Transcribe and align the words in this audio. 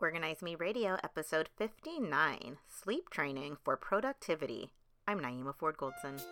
Organize 0.00 0.42
Me 0.42 0.54
Radio, 0.54 0.96
episode 1.02 1.48
59 1.56 2.58
Sleep 2.68 3.10
Training 3.10 3.56
for 3.64 3.76
Productivity. 3.76 4.70
I'm 5.08 5.18
Naeemah 5.18 5.56
Ford 5.56 5.76
Goldson. 5.76 6.22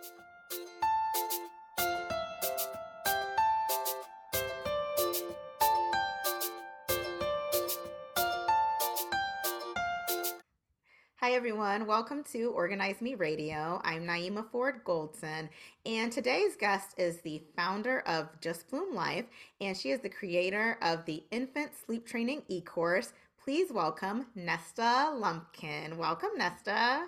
Hi, 11.17 11.33
everyone. 11.33 11.85
Welcome 11.85 12.23
to 12.31 12.51
Organize 12.51 13.01
Me 13.01 13.15
Radio. 13.15 13.81
I'm 13.83 14.05
Naeemah 14.05 14.49
Ford 14.49 14.81
Goldson, 14.85 15.49
and 15.85 16.09
today's 16.09 16.55
guest 16.55 16.93
is 16.97 17.17
the 17.17 17.43
founder 17.57 17.99
of 18.07 18.29
Just 18.39 18.69
Bloom 18.69 18.95
Life, 18.95 19.25
and 19.59 19.75
she 19.75 19.89
is 19.89 19.99
the 19.99 20.07
creator 20.07 20.77
of 20.81 21.03
the 21.03 21.21
Infant 21.31 21.71
Sleep 21.85 22.07
Training 22.07 22.43
e 22.47 22.61
course, 22.61 23.11
please 23.47 23.71
welcome 23.71 24.25
Nesta 24.35 25.13
Lumpkin. 25.15 25.95
Welcome, 25.95 26.31
Nesta. 26.37 27.05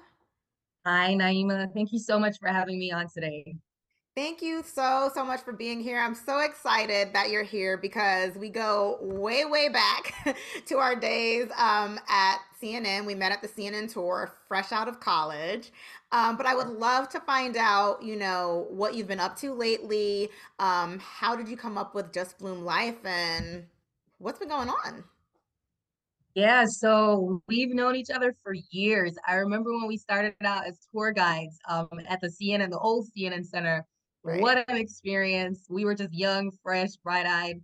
Hi, 0.86 1.14
Naeemah. 1.14 1.74
Thank 1.74 1.92
you 1.92 2.00
so 2.00 2.18
much 2.18 2.40
for 2.40 2.48
having 2.48 2.80
me 2.80 2.94
on 2.94 3.10
today. 3.10 3.58
Thank 4.16 4.42
you 4.42 4.64
so, 4.64 5.12
so 5.14 5.26
much 5.26 5.42
for 5.42 5.52
being 5.52 5.82
here. 5.82 6.00
I'm 6.00 6.16
so 6.16 6.40
excited 6.40 7.12
that 7.12 7.30
you're 7.30 7.44
here 7.44 7.76
because 7.76 8.38
we 8.38 8.48
go 8.48 9.00
way, 9.02 9.44
way 9.44 9.68
back 9.68 10.14
to 10.68 10.78
our 10.78 10.96
days 10.96 11.50
um, 11.58 12.00
at 12.08 12.38
CNN. 12.64 13.06
We 13.06 13.16
met 13.16 13.34
at 13.34 13.42
the 13.42 13.50
CNN 13.50 13.92
tour, 13.92 14.32
fresh 14.48 14.72
out 14.72 14.88
of 14.88 15.02
college. 15.02 15.74
Um, 16.14 16.38
but 16.38 16.46
I 16.46 16.56
would 16.56 16.70
love 16.70 17.10
to 17.10 17.20
find 17.20 17.58
out, 17.58 18.02
you 18.02 18.16
know, 18.16 18.66
what 18.70 18.96
you've 18.96 19.10
been 19.10 19.20
up 19.20 19.36
to 19.40 19.52
lately. 19.52 20.30
Um, 20.58 21.00
how 21.00 21.36
did 21.36 21.50
you 21.50 21.58
come 21.58 21.78
up 21.78 21.94
with 21.94 22.14
Just 22.14 22.40
Bloom 22.40 22.64
Life 22.64 23.06
and 23.06 23.66
what's 24.20 24.40
been 24.40 24.48
going 24.48 24.70
on? 24.70 25.04
Yeah, 26.36 26.66
so 26.66 27.42
we've 27.48 27.74
known 27.74 27.96
each 27.96 28.12
other 28.14 28.36
for 28.44 28.54
years. 28.72 29.16
I 29.28 29.36
remember 29.36 29.72
when 29.72 29.88
we 29.88 29.98
started 29.98 30.36
out 30.44 30.68
as 30.68 30.80
tour 30.92 31.12
guides 31.12 31.58
um, 31.68 31.90
at 32.08 32.22
the 32.22 32.28
CNN, 32.28 32.70
the 32.70 32.80
old 32.80 33.08
CNN 33.18 33.46
Center. 33.46 33.86
Right. 34.24 34.42
What 34.42 34.70
an 34.70 34.78
experience. 34.78 35.66
We 35.70 35.86
were 35.86 35.96
just 35.96 36.14
young, 36.14 36.52
fresh, 36.62 36.92
bright-eyed. 37.04 37.62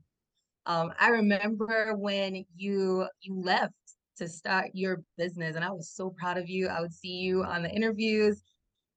Um, 0.66 0.94
I 1.00 1.10
remember 1.10 1.94
when 1.96 2.44
you 2.56 3.08
you 3.22 3.40
left 3.40 3.74
to 4.18 4.28
start 4.28 4.72
your 4.74 5.04
business, 5.18 5.56
and 5.56 5.64
I 5.64 5.72
was 5.72 5.92
so 5.94 6.10
proud 6.18 6.38
of 6.38 6.50
you. 6.50 6.68
I 6.68 6.82
would 6.82 6.94
see 6.94 7.18
you 7.18 7.44
on 7.44 7.62
the 7.62 7.70
interviews, 7.70 8.42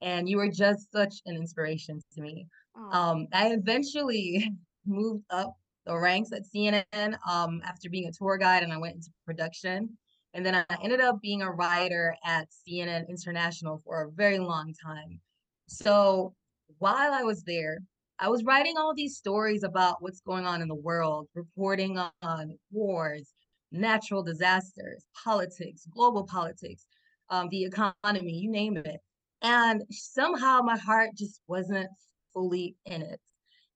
and 0.00 0.28
you 0.28 0.38
were 0.38 0.48
just 0.48 0.90
such 0.92 1.16
an 1.26 1.36
inspiration 1.36 2.00
to 2.14 2.22
me. 2.22 2.46
Um, 2.92 3.26
I 3.32 3.48
eventually 3.48 4.50
moved 4.86 5.24
up 5.30 5.54
the 5.88 5.98
ranks 5.98 6.30
at 6.32 6.42
CNN 6.44 7.16
um, 7.28 7.62
after 7.64 7.88
being 7.88 8.08
a 8.08 8.12
tour 8.12 8.36
guide, 8.36 8.62
and 8.62 8.72
I 8.72 8.76
went 8.76 8.96
into 8.96 9.10
production. 9.24 9.96
And 10.34 10.44
then 10.44 10.54
I 10.54 10.64
ended 10.82 11.00
up 11.00 11.20
being 11.22 11.40
a 11.40 11.50
writer 11.50 12.14
at 12.24 12.48
CNN 12.50 13.08
International 13.08 13.80
for 13.84 14.02
a 14.02 14.10
very 14.10 14.38
long 14.38 14.74
time. 14.84 15.18
So 15.66 16.34
while 16.78 17.12
I 17.12 17.22
was 17.22 17.42
there, 17.42 17.78
I 18.18 18.28
was 18.28 18.44
writing 18.44 18.76
all 18.76 18.94
these 18.94 19.16
stories 19.16 19.62
about 19.62 20.02
what's 20.02 20.20
going 20.20 20.44
on 20.44 20.60
in 20.60 20.68
the 20.68 20.74
world, 20.74 21.28
reporting 21.34 21.98
on 22.20 22.58
wars, 22.70 23.32
natural 23.72 24.22
disasters, 24.22 25.04
politics, 25.24 25.86
global 25.90 26.24
politics, 26.24 26.84
um, 27.30 27.48
the 27.48 27.64
economy, 27.64 28.32
you 28.32 28.50
name 28.50 28.76
it. 28.76 29.00
And 29.40 29.82
somehow 29.90 30.60
my 30.60 30.76
heart 30.76 31.10
just 31.16 31.40
wasn't 31.46 31.88
fully 32.34 32.76
in 32.84 33.02
it. 33.02 33.20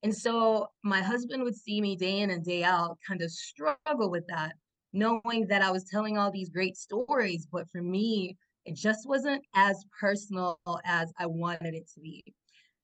And 0.02 0.14
so 0.14 0.68
my 0.82 1.00
husband 1.00 1.44
would 1.44 1.56
see 1.56 1.80
me 1.80 1.96
day 1.96 2.20
in 2.20 2.30
and 2.30 2.44
day 2.44 2.64
out 2.64 2.98
kind 3.06 3.22
of 3.22 3.30
struggle 3.30 4.10
with 4.10 4.26
that, 4.28 4.54
knowing 4.92 5.46
that 5.48 5.62
I 5.62 5.70
was 5.70 5.84
telling 5.84 6.18
all 6.18 6.30
these 6.30 6.50
great 6.50 6.76
stories. 6.76 7.46
But 7.50 7.70
for 7.70 7.82
me, 7.82 8.36
it 8.64 8.74
just 8.76 9.08
wasn't 9.08 9.44
as 9.54 9.84
personal 10.00 10.58
as 10.84 11.12
I 11.18 11.26
wanted 11.26 11.74
it 11.74 11.88
to 11.94 12.00
be. 12.00 12.24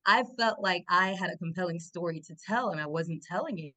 I 0.07 0.25
felt 0.39 0.61
like 0.61 0.85
I 0.89 1.09
had 1.15 1.31
a 1.31 1.37
compelling 1.37 1.81
story 1.81 2.21
to 2.21 2.35
tell 2.47 2.71
and 2.71 2.81
I 2.81 2.87
wasn't 2.87 3.23
telling 3.23 3.59
it. 3.59 3.75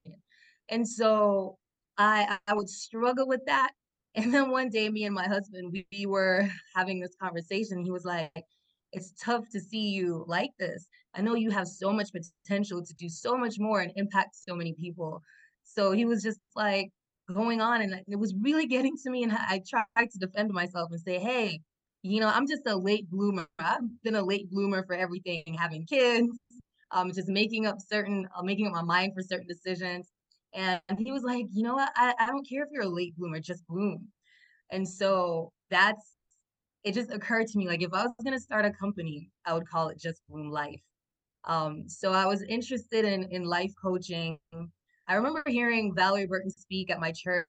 And 0.70 0.88
so 0.88 1.58
I 1.98 2.38
I 2.48 2.54
would 2.54 2.70
struggle 2.70 3.28
with 3.28 3.42
that. 3.48 3.72
And 4.16 4.34
then 4.34 4.52
one 4.52 4.70
day 4.70 4.90
me 4.90 5.06
and 5.06 5.16
my 5.16 5.28
husband 5.28 5.72
we, 5.72 5.88
we 5.92 6.06
were 6.06 6.48
having 6.76 7.00
this 7.00 7.16
conversation. 7.22 7.84
He 7.84 7.92
was 7.92 8.06
like, 8.06 8.46
it's 8.92 9.14
tough 9.24 9.46
to 9.52 9.60
see 9.60 9.90
you 9.90 10.24
like 10.28 10.52
this. 10.60 10.88
I 11.16 11.22
know 11.22 11.36
you 11.36 11.50
have 11.52 11.68
so 11.68 11.92
much 11.92 12.10
potential 12.14 12.84
to 12.84 12.94
do 12.96 13.10
so 13.10 13.38
much 13.38 13.56
more 13.60 13.82
and 13.82 13.92
impact 13.96 14.36
so 14.36 14.56
many 14.56 14.74
people. 14.74 15.22
So 15.64 15.92
he 15.92 16.06
was 16.06 16.24
just 16.24 16.40
like 16.56 16.90
going 17.34 17.62
on, 17.62 17.82
and 17.82 18.02
it 18.08 18.16
was 18.18 18.34
really 18.42 18.68
getting 18.76 18.96
to 19.04 19.10
me. 19.10 19.24
And 19.24 19.32
I 19.34 19.62
tried 19.70 20.10
to 20.12 20.20
defend 20.20 20.52
myself 20.52 20.92
and 20.92 21.00
say, 21.00 21.20
hey, 21.20 21.60
you 22.04 22.20
know, 22.20 22.28
I'm 22.28 22.48
just 22.48 22.64
a 22.68 22.76
late 22.76 23.10
bloomer. 23.10 23.48
I've 23.60 24.04
been 24.04 24.16
a 24.16 24.24
late 24.24 24.50
bloomer 24.50 24.84
for 24.86 24.96
everything, 24.96 25.44
having 25.58 25.86
kids, 25.86 26.38
um, 26.92 27.12
just 27.14 27.28
making 27.28 27.68
up 27.68 27.78
certain, 27.80 28.28
uh, 28.36 28.42
making 28.42 28.68
up 28.68 28.74
my 28.74 28.82
mind 28.82 29.14
for 29.16 29.22
certain 29.22 29.48
decisions. 29.48 30.08
And 30.54 30.82
he 30.98 31.12
was 31.12 31.24
like, 31.24 31.46
you 31.54 31.64
know 31.64 31.76
what? 31.76 31.92
I, 31.96 32.14
I 32.20 32.26
don't 32.26 32.48
care 32.48 32.64
if 32.64 32.70
you're 32.72 32.84
a 32.84 32.90
late 32.90 33.16
bloomer, 33.16 33.40
just 33.40 33.66
bloom. 33.68 34.08
And 34.72 34.88
so 34.88 35.52
that's 35.70 36.18
it 36.84 36.94
just 36.94 37.12
occurred 37.12 37.48
to 37.48 37.58
me 37.58 37.68
like 37.68 37.82
if 37.82 37.94
I 37.94 38.04
was 38.04 38.14
going 38.24 38.38
to 38.38 38.44
start 38.44 38.66
a 38.66 38.72
company, 38.72 39.30
I 39.46 39.54
would 39.54 39.68
call 39.68 39.90
it 39.90 40.00
Just 40.00 40.22
Bloom 40.30 40.50
Life. 40.52 40.82
Um, 41.46 41.88
so 41.88 42.12
I 42.14 42.26
was 42.26 42.44
interested 42.44 43.06
in 43.06 43.24
in 43.32 43.44
life 43.44 43.72
coaching. 43.82 44.38
I 45.08 45.16
remember 45.16 45.44
hearing 45.48 45.94
Valerie 45.96 46.28
Burton 46.28 46.52
speak 46.52 46.90
at 46.92 47.00
my 47.00 47.12
church, 47.12 47.48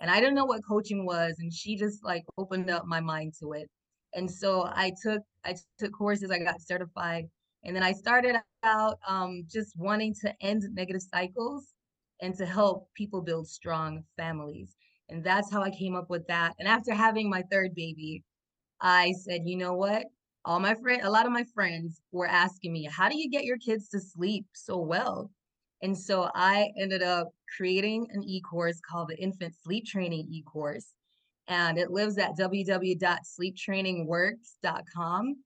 and 0.00 0.10
I 0.10 0.20
didn't 0.20 0.34
know 0.34 0.44
what 0.44 0.62
coaching 0.66 1.06
was, 1.06 1.36
and 1.38 1.52
she 1.52 1.76
just 1.76 2.04
like 2.04 2.24
opened 2.38 2.70
up 2.70 2.86
my 2.86 3.00
mind 3.00 3.34
to 3.40 3.52
it. 3.52 3.68
And 4.14 4.30
so 4.30 4.64
I 4.64 4.92
took 5.02 5.22
I 5.44 5.56
took 5.78 5.92
courses, 5.92 6.30
I 6.30 6.38
got 6.38 6.60
certified, 6.60 7.24
and 7.64 7.74
then 7.76 7.82
I 7.82 7.92
started 7.92 8.36
out 8.64 8.98
um, 9.08 9.44
just 9.50 9.74
wanting 9.76 10.14
to 10.22 10.34
end 10.40 10.62
negative 10.72 11.02
cycles 11.02 11.72
and 12.20 12.34
to 12.36 12.46
help 12.46 12.88
people 12.94 13.22
build 13.22 13.48
strong 13.48 14.04
families. 14.16 14.76
And 15.08 15.24
that's 15.24 15.50
how 15.52 15.62
I 15.62 15.70
came 15.70 15.96
up 15.96 16.08
with 16.10 16.26
that. 16.28 16.54
And 16.58 16.68
after 16.68 16.94
having 16.94 17.28
my 17.28 17.42
third 17.50 17.74
baby, 17.74 18.22
I 18.82 19.12
said, 19.12 19.42
you 19.44 19.56
know 19.56 19.74
what? 19.74 20.04
All 20.44 20.58
my 20.58 20.74
friend, 20.74 21.02
a 21.04 21.10
lot 21.10 21.24
of 21.24 21.30
my 21.32 21.44
friends 21.54 22.00
were 22.10 22.26
asking 22.26 22.72
me, 22.72 22.88
how 22.90 23.08
do 23.08 23.16
you 23.16 23.30
get 23.30 23.44
your 23.44 23.58
kids 23.58 23.88
to 23.90 24.00
sleep 24.00 24.46
so 24.54 24.78
well? 24.78 25.30
And 25.82 25.96
so 25.96 26.28
I 26.34 26.70
ended 26.80 27.02
up 27.02 27.28
creating 27.56 28.08
an 28.10 28.24
e-course 28.24 28.80
called 28.80 29.08
the 29.08 29.18
Infant 29.18 29.54
Sleep 29.62 29.86
Training 29.86 30.26
e-course. 30.30 30.86
And 31.48 31.78
it 31.78 31.90
lives 31.90 32.18
at 32.18 32.36
www.sleeptrainingworks.com. 32.36 35.36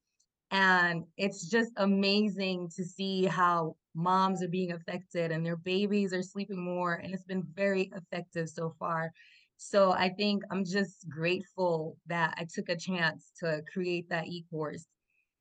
And 0.51 1.05
it's 1.17 1.51
just 1.51 1.73
amazing 1.77 2.71
to 2.77 2.85
see 2.85 3.25
how 3.25 3.77
moms 3.95 4.43
are 4.43 4.49
being 4.49 4.73
affected 4.73 5.33
and 5.33 5.45
their 5.45 5.57
babies 5.57 6.13
are 6.13 6.23
sleeping 6.23 6.63
more. 6.63 6.95
And 6.95 7.13
it's 7.13 7.25
been 7.25 7.43
very 7.55 7.91
effective 7.95 8.49
so 8.49 8.75
far. 8.79 9.13
So 9.57 9.93
I 9.93 10.11
think 10.11 10.43
I'm 10.51 10.65
just 10.65 11.09
grateful 11.09 11.97
that 12.07 12.35
I 12.39 12.47
took 12.53 12.69
a 12.69 12.77
chance 12.77 13.33
to 13.41 13.63
create 13.73 14.09
that 14.11 14.27
e-course 14.27 14.87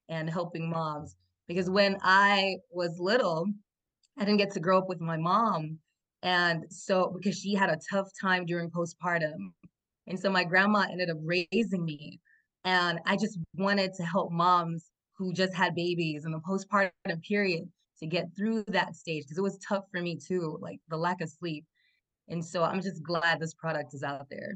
and 0.09 0.29
helping 0.29 0.69
moms. 0.69 1.15
Because 1.47 1.69
when 1.69 1.97
I 2.01 2.55
was 2.71 2.97
little, 2.99 3.47
I 4.17 4.25
didn't 4.25 4.37
get 4.37 4.51
to 4.53 4.59
grow 4.59 4.77
up 4.77 4.87
with 4.87 5.01
my 5.01 5.17
mom. 5.17 5.79
And 6.23 6.65
so 6.69 7.13
because 7.15 7.37
she 7.37 7.53
had 7.53 7.69
a 7.69 7.79
tough 7.91 8.07
time 8.19 8.45
during 8.45 8.71
postpartum. 8.71 9.53
And 10.07 10.19
so 10.19 10.29
my 10.29 10.43
grandma 10.43 10.85
ended 10.89 11.09
up 11.09 11.17
raising 11.21 11.83
me. 11.83 12.19
And 12.63 12.99
I 13.05 13.15
just 13.15 13.37
wanted 13.55 13.93
to 13.95 14.03
help 14.03 14.31
moms 14.31 14.89
who 15.17 15.33
just 15.33 15.53
had 15.53 15.75
babies 15.75 16.25
in 16.25 16.31
the 16.31 16.39
postpartum 16.39 17.21
period 17.27 17.69
to 17.99 18.07
get 18.07 18.35
through 18.35 18.63
that 18.67 18.95
stage 18.95 19.23
because 19.23 19.37
it 19.37 19.41
was 19.41 19.57
tough 19.59 19.85
for 19.91 20.01
me 20.01 20.17
too, 20.17 20.57
like 20.61 20.79
the 20.89 20.97
lack 20.97 21.21
of 21.21 21.29
sleep. 21.29 21.65
And 22.27 22.43
so 22.43 22.63
I'm 22.63 22.81
just 22.81 23.03
glad 23.03 23.39
this 23.39 23.53
product 23.53 23.93
is 23.93 24.03
out 24.03 24.27
there. 24.29 24.55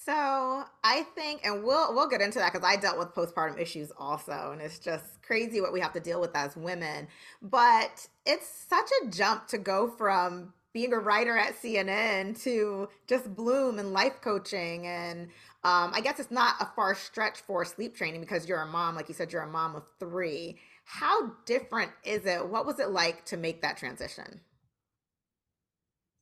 So 0.00 0.64
I 0.84 1.02
think, 1.14 1.44
and 1.44 1.64
we'll 1.64 1.92
we'll 1.94 2.08
get 2.08 2.20
into 2.20 2.38
that 2.38 2.52
because 2.52 2.66
I 2.66 2.76
dealt 2.76 2.98
with 2.98 3.14
postpartum 3.14 3.60
issues 3.60 3.92
also, 3.98 4.50
and 4.52 4.60
it's 4.60 4.78
just 4.78 5.20
crazy 5.22 5.60
what 5.60 5.72
we 5.72 5.80
have 5.80 5.92
to 5.94 6.00
deal 6.00 6.20
with 6.20 6.34
as 6.34 6.56
women. 6.56 7.08
But 7.42 8.06
it's 8.24 8.48
such 8.48 8.88
a 9.02 9.10
jump 9.10 9.48
to 9.48 9.58
go 9.58 9.88
from 9.88 10.54
being 10.72 10.92
a 10.92 10.98
writer 10.98 11.36
at 11.36 11.60
CNN 11.60 12.40
to 12.44 12.88
just 13.08 13.34
bloom 13.34 13.78
and 13.78 13.92
life 13.92 14.20
coaching, 14.22 14.86
and 14.86 15.24
um, 15.64 15.90
I 15.92 16.00
guess 16.00 16.20
it's 16.20 16.30
not 16.30 16.54
a 16.60 16.68
far 16.76 16.94
stretch 16.94 17.40
for 17.40 17.64
sleep 17.64 17.96
training 17.96 18.20
because 18.20 18.48
you're 18.48 18.62
a 18.62 18.66
mom, 18.66 18.94
like 18.94 19.08
you 19.08 19.14
said, 19.14 19.32
you're 19.32 19.42
a 19.42 19.50
mom 19.50 19.74
of 19.74 19.82
three. 19.98 20.58
How 20.84 21.32
different 21.44 21.90
is 22.04 22.24
it? 22.24 22.48
What 22.48 22.64
was 22.64 22.78
it 22.78 22.90
like 22.90 23.24
to 23.26 23.36
make 23.36 23.62
that 23.62 23.76
transition? 23.76 24.40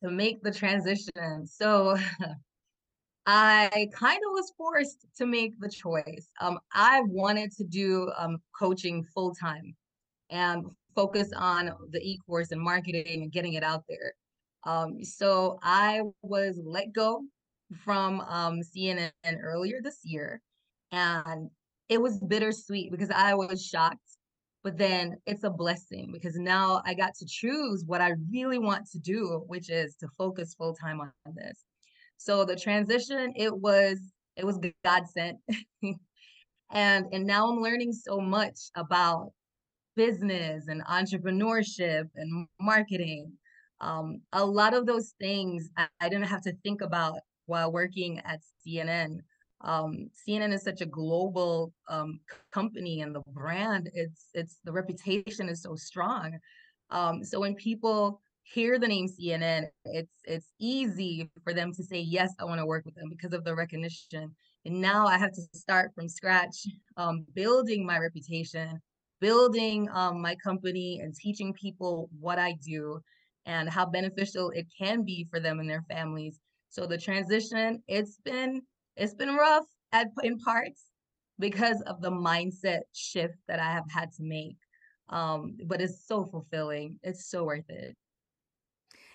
To 0.03 0.11
make 0.11 0.41
the 0.43 0.51
transition. 0.51 1.45
So 1.45 1.97
I 3.25 3.89
kind 3.93 4.17
of 4.25 4.31
was 4.31 4.53
forced 4.57 5.05
to 5.17 5.25
make 5.25 5.59
the 5.59 5.69
choice. 5.69 6.29
Um, 6.39 6.59
I 6.73 7.01
wanted 7.07 7.51
to 7.57 7.65
do 7.65 8.09
um, 8.17 8.37
coaching 8.57 9.03
full 9.13 9.35
time 9.35 9.75
and 10.29 10.65
focus 10.95 11.29
on 11.35 11.71
the 11.91 11.99
e-course 11.99 12.51
and 12.51 12.61
marketing 12.61 13.23
and 13.23 13.31
getting 13.31 13.53
it 13.53 13.63
out 13.63 13.83
there. 13.89 14.13
Um, 14.65 15.03
so 15.03 15.59
I 15.61 16.01
was 16.21 16.59
let 16.63 16.93
go 16.93 17.23
from 17.83 18.21
um, 18.21 18.61
CNN 18.61 19.11
earlier 19.41 19.79
this 19.83 19.99
year, 20.03 20.41
and 20.91 21.49
it 21.89 22.01
was 22.01 22.19
bittersweet 22.19 22.91
because 22.91 23.11
I 23.11 23.33
was 23.33 23.63
shocked, 23.63 24.16
but 24.67 24.77
then 24.77 25.15
it's 25.25 25.45
a 25.45 25.49
blessing 25.49 26.09
because 26.11 26.35
now 26.35 26.81
I 26.85 26.93
got 26.93 27.15
to 27.19 27.25
choose 27.25 27.85
what 27.87 28.01
I 28.01 28.15
really 28.29 28.59
want 28.59 28.85
to 28.91 28.99
do, 28.99 29.45
which 29.47 29.69
is 29.69 29.95
to 30.01 30.09
focus 30.17 30.55
full 30.55 30.73
time 30.73 30.99
on 30.99 31.09
this. 31.33 31.63
So 32.17 32.43
the 32.43 32.57
transition, 32.57 33.31
it 33.37 33.55
was 33.55 33.97
it 34.35 34.45
was 34.45 34.59
God 34.83 35.03
sent. 35.07 35.37
and 36.71 37.05
and 37.13 37.25
now 37.25 37.49
I'm 37.49 37.61
learning 37.61 37.93
so 37.93 38.19
much 38.19 38.59
about 38.75 39.31
business 39.95 40.65
and 40.67 40.83
entrepreneurship 40.83 42.09
and 42.15 42.45
marketing. 42.59 43.31
Um, 43.79 44.19
a 44.33 44.45
lot 44.45 44.73
of 44.73 44.85
those 44.85 45.13
things 45.17 45.69
I, 45.77 45.87
I 46.01 46.09
didn't 46.09 46.27
have 46.27 46.41
to 46.41 46.57
think 46.61 46.81
about 46.81 47.19
while 47.45 47.71
working 47.71 48.19
at 48.25 48.41
CNN. 48.67 49.19
Um, 49.61 50.09
CNN 50.27 50.53
is 50.53 50.63
such 50.63 50.81
a 50.81 50.85
global 50.85 51.73
um, 51.89 52.19
company, 52.51 53.01
and 53.01 53.13
the 53.13 53.21
brand 53.27 53.89
it's 53.93 54.27
it's 54.33 54.59
the 54.63 54.71
reputation 54.71 55.49
is 55.49 55.61
so 55.61 55.75
strong. 55.75 56.37
Um, 56.89 57.23
so 57.23 57.39
when 57.39 57.55
people 57.55 58.21
hear 58.43 58.79
the 58.79 58.87
name 58.87 59.07
CNN, 59.07 59.67
it's 59.85 60.13
it's 60.25 60.53
easy 60.59 61.29
for 61.43 61.53
them 61.53 61.73
to 61.73 61.83
say 61.83 61.99
yes, 61.99 62.33
I 62.39 62.45
want 62.45 62.59
to 62.59 62.65
work 62.65 62.85
with 62.85 62.95
them 62.95 63.09
because 63.09 63.33
of 63.33 63.43
the 63.43 63.55
recognition. 63.55 64.35
And 64.65 64.81
now 64.81 65.07
I 65.07 65.17
have 65.17 65.31
to 65.31 65.41
start 65.53 65.91
from 65.95 66.09
scratch, 66.09 66.67
um, 66.97 67.25
building 67.33 67.85
my 67.85 67.97
reputation, 67.97 68.81
building 69.19 69.89
um, 69.91 70.21
my 70.21 70.35
company, 70.35 70.99
and 71.01 71.15
teaching 71.15 71.53
people 71.53 72.09
what 72.19 72.37
I 72.37 72.53
do 72.65 72.99
and 73.45 73.69
how 73.69 73.85
beneficial 73.85 74.51
it 74.51 74.67
can 74.77 75.03
be 75.03 75.25
for 75.31 75.39
them 75.39 75.59
and 75.59 75.69
their 75.69 75.85
families. 75.89 76.39
So 76.69 76.85
the 76.85 76.97
transition, 76.97 77.81
it's 77.87 78.19
been 78.23 78.61
it's 78.97 79.13
been 79.13 79.35
rough 79.35 79.65
at 79.91 80.07
in 80.23 80.39
parts 80.39 80.85
because 81.39 81.81
of 81.81 82.01
the 82.01 82.11
mindset 82.11 82.81
shift 82.93 83.37
that 83.47 83.59
I 83.59 83.71
have 83.71 83.89
had 83.89 84.11
to 84.13 84.23
make. 84.23 84.57
Um, 85.09 85.57
but 85.65 85.81
it's 85.81 86.05
so 86.05 86.25
fulfilling. 86.25 86.99
It's 87.03 87.29
so 87.29 87.45
worth 87.45 87.69
it. 87.69 87.95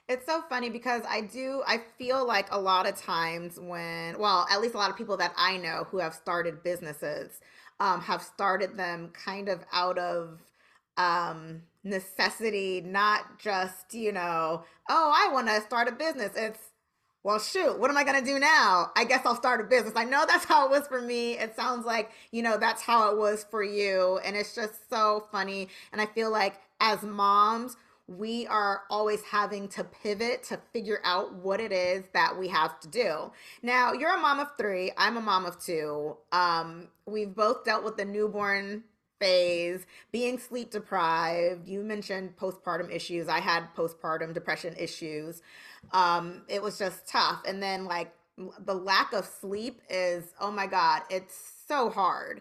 It's 0.09 0.27
so 0.27 0.43
funny 0.49 0.69
because 0.69 1.03
I 1.09 1.23
do, 1.23 1.63
I 1.67 1.81
feel 1.99 2.27
like 2.27 2.49
a 2.51 2.59
lot 2.59 2.89
of 2.89 2.97
times 2.97 3.59
when, 3.59 4.19
well, 4.19 4.47
at 4.51 4.61
least 4.61 4.75
a 4.75 4.79
lot 4.79 4.91
of 4.91 4.97
people 4.97 5.17
that 5.19 5.33
I 5.37 5.57
know 5.57 5.87
who 5.91 5.99
have 5.99 6.15
started 6.15 6.63
businesses 6.63 7.41
um, 7.81 8.01
have 8.01 8.23
started 8.23 8.77
them 8.77 9.11
kind 9.13 9.49
of 9.49 9.61
out 9.73 9.99
of 9.99 10.41
um, 10.97 11.63
necessity, 11.85 12.81
not 12.81 13.39
just, 13.39 13.95
you 13.95 14.13
know, 14.13 14.65
oh, 14.89 15.13
I 15.15 15.33
want 15.33 15.49
to 15.49 15.61
start 15.63 15.89
a 15.89 15.93
business. 15.93 16.33
It's, 16.37 16.72
well, 17.25 17.39
shoot, 17.39 17.79
what 17.79 17.91
am 17.91 17.97
I 17.97 18.05
going 18.05 18.19
to 18.19 18.25
do 18.25 18.39
now? 18.39 18.91
I 18.97 19.05
guess 19.05 19.25
I'll 19.25 19.37
start 19.37 19.61
a 19.61 19.65
business. 19.65 19.95
I 19.95 20.05
know 20.05 20.25
that's 20.27 20.45
how 20.45 20.67
it 20.67 20.71
was 20.71 20.89
for 20.89 21.01
me. 21.01 21.39
It 21.39 21.55
sounds 21.55 21.87
like, 21.87 22.11
you 22.33 22.43
know, 22.43 22.59
that's 22.59 22.83
how 22.83 23.13
it 23.13 23.19
was 23.19 23.47
for 23.49 23.63
you. 23.63 24.19
And 24.25 24.37
it's 24.37 24.55
just 24.55 24.91
so 24.91 25.29
funny. 25.31 25.69
And 25.93 26.01
I 26.01 26.07
feel 26.07 26.33
like 26.33 26.61
as 26.81 27.03
moms, 27.03 27.77
we 28.09 28.47
are 28.49 28.83
always 28.91 29.23
having 29.23 29.69
to 29.69 29.85
pivot 29.85 30.43
to 30.45 30.59
figure 30.73 31.01
out 31.05 31.35
what 31.35 31.61
it 31.61 31.71
is 31.71 32.05
that 32.13 32.37
we 32.37 32.49
have 32.49 32.79
to 32.81 32.89
do. 32.89 33.31
Now, 33.63 33.93
you're 33.93 34.15
a 34.15 34.21
mom 34.21 34.41
of 34.41 34.49
three, 34.59 34.91
I'm 34.99 35.17
a 35.17 35.21
mom 35.21 35.47
of 35.47 35.63
two. 35.63 36.17
Um, 36.33 36.89
we've 37.07 37.35
both 37.35 37.65
dealt 37.65 37.85
with 37.85 37.97
the 37.97 38.05
newborn 38.05 38.83
phase, 39.23 39.87
being 40.11 40.39
sleep 40.39 40.71
deprived. 40.71 41.69
You 41.69 41.83
mentioned 41.83 42.37
postpartum 42.37 42.91
issues. 42.93 43.29
I 43.29 43.39
had 43.39 43.65
postpartum 43.77 44.35
depression 44.35 44.75
issues. 44.77 45.43
Um, 45.93 46.43
it 46.49 46.61
was 46.61 46.79
just 46.79 47.07
tough. 47.07 47.43
And 47.47 47.63
then, 47.63 47.85
like, 47.85 48.13
the 48.65 48.75
lack 48.75 49.13
of 49.13 49.25
sleep 49.25 49.81
is, 49.89 50.35
oh 50.41 50.51
my 50.51 50.67
God, 50.67 51.03
it's 51.09 51.53
so 51.69 51.91
hard. 51.91 52.41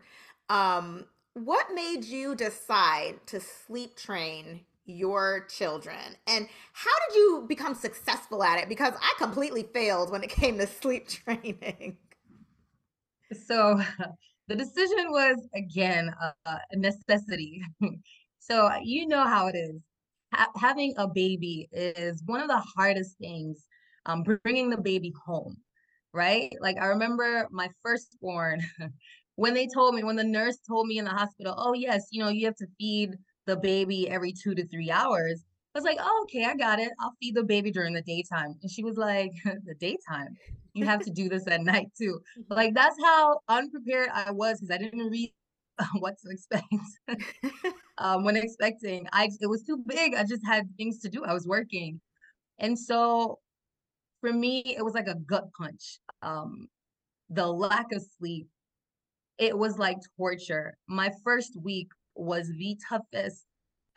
Um, 0.50 1.06
what 1.33 1.68
made 1.74 2.04
you 2.06 2.36
decide 2.36 3.19
to 3.28 3.39
sleep 3.39 3.95
train 3.95 4.62
your 4.86 5.45
children 5.48 6.18
and 6.28 6.48
how 6.74 6.92
did 7.07 7.16
you 7.16 7.45
become 7.48 7.75
successful 7.75 8.44
at 8.44 8.60
it 8.60 8.68
because 8.68 8.94
i 9.00 9.13
completely 9.18 9.63
failed 9.74 10.12
when 10.12 10.24
it 10.24 10.30
came 10.30 10.57
to 10.57 10.68
sleep 10.81 11.07
training 11.07 11.95
so 13.48 13.80
the 14.51 14.57
decision 14.63 15.12
was 15.12 15.38
again 15.56 16.12
a, 16.45 16.59
necessity. 16.75 17.62
So 18.44 18.69
you 18.83 19.07
know 19.07 19.24
how 19.24 19.48
it 19.48 19.56
is. 19.56 19.80
Ha- 20.33 20.51
having 20.56 20.95
a 20.98 21.07
baby 21.07 21.69
is 21.71 22.24
one 22.25 22.42
of 22.42 22.48
the 22.48 22.62
hardest 22.75 23.18
things 23.19 23.68
um, 24.07 24.24
bringing 24.24 24.69
the 24.69 24.81
baby 24.81 25.13
home 25.25 25.57
right? 26.13 26.51
Like 26.59 26.77
i 26.77 26.88
remember 26.88 27.48
my 27.51 27.69
firstborn 27.83 28.62
when 29.36 29.53
they 29.53 29.68
told 29.74 29.95
me 29.95 30.03
when 30.03 30.18
the 30.18 30.24
nurse 30.24 30.57
told 30.68 30.88
me 30.88 30.97
in 30.97 31.06
the 31.06 31.12
hospital 31.12 31.56
oh 31.57 31.74
yes 31.74 32.07
you 32.12 32.21
know 32.21 32.30
you 32.30 32.45
have 32.45 32.56
to 32.57 32.68
feed 32.80 33.12
the 33.45 33.56
baby 33.56 34.09
every 34.09 34.33
two 34.33 34.56
to 34.56 34.68
three 34.68 34.92
hours. 34.92 35.44
I 35.73 35.77
was 35.77 35.85
like, 35.85 35.97
oh, 36.01 36.25
okay, 36.25 36.44
I 36.44 36.56
got 36.56 36.79
it. 36.79 36.91
I'll 37.00 37.13
feed 37.21 37.35
the 37.35 37.44
baby 37.44 37.71
during 37.71 37.94
the 37.94 38.01
daytime. 38.01 38.56
And 38.62 38.69
she 38.69 38.83
was 38.83 38.97
like, 38.97 39.31
the 39.45 39.75
daytime? 39.79 40.35
You 40.73 40.85
have 40.85 41.01
to 41.01 41.12
do 41.12 41.29
this 41.29 41.47
at 41.47 41.62
night 41.62 41.88
too. 41.97 42.19
But 42.47 42.57
like 42.57 42.73
that's 42.73 42.97
how 43.03 43.39
unprepared 43.47 44.09
I 44.13 44.31
was 44.31 44.59
because 44.59 44.73
I 44.73 44.77
didn't 44.77 45.09
read 45.09 45.33
what 46.00 46.15
to 46.19 46.29
expect 46.29 46.65
um, 47.97 48.23
when 48.23 48.35
expecting. 48.35 49.07
I 49.12 49.29
it 49.39 49.47
was 49.47 49.63
too 49.63 49.83
big. 49.85 50.15
I 50.15 50.23
just 50.23 50.45
had 50.45 50.68
things 50.77 51.00
to 51.00 51.09
do. 51.09 51.23
I 51.25 51.33
was 51.33 51.47
working, 51.47 52.00
and 52.59 52.77
so 52.77 53.39
for 54.21 54.31
me, 54.31 54.75
it 54.77 54.83
was 54.83 54.94
like 54.94 55.07
a 55.07 55.15
gut 55.15 55.45
punch. 55.57 56.00
Um, 56.21 56.68
the 57.29 57.47
lack 57.47 57.91
of 57.91 58.03
sleep, 58.18 58.47
it 59.38 59.57
was 59.57 59.77
like 59.77 59.97
torture. 60.18 60.77
My 60.88 61.12
first 61.23 61.57
week 61.62 61.89
was 62.15 62.47
the 62.47 62.77
toughest. 62.88 63.45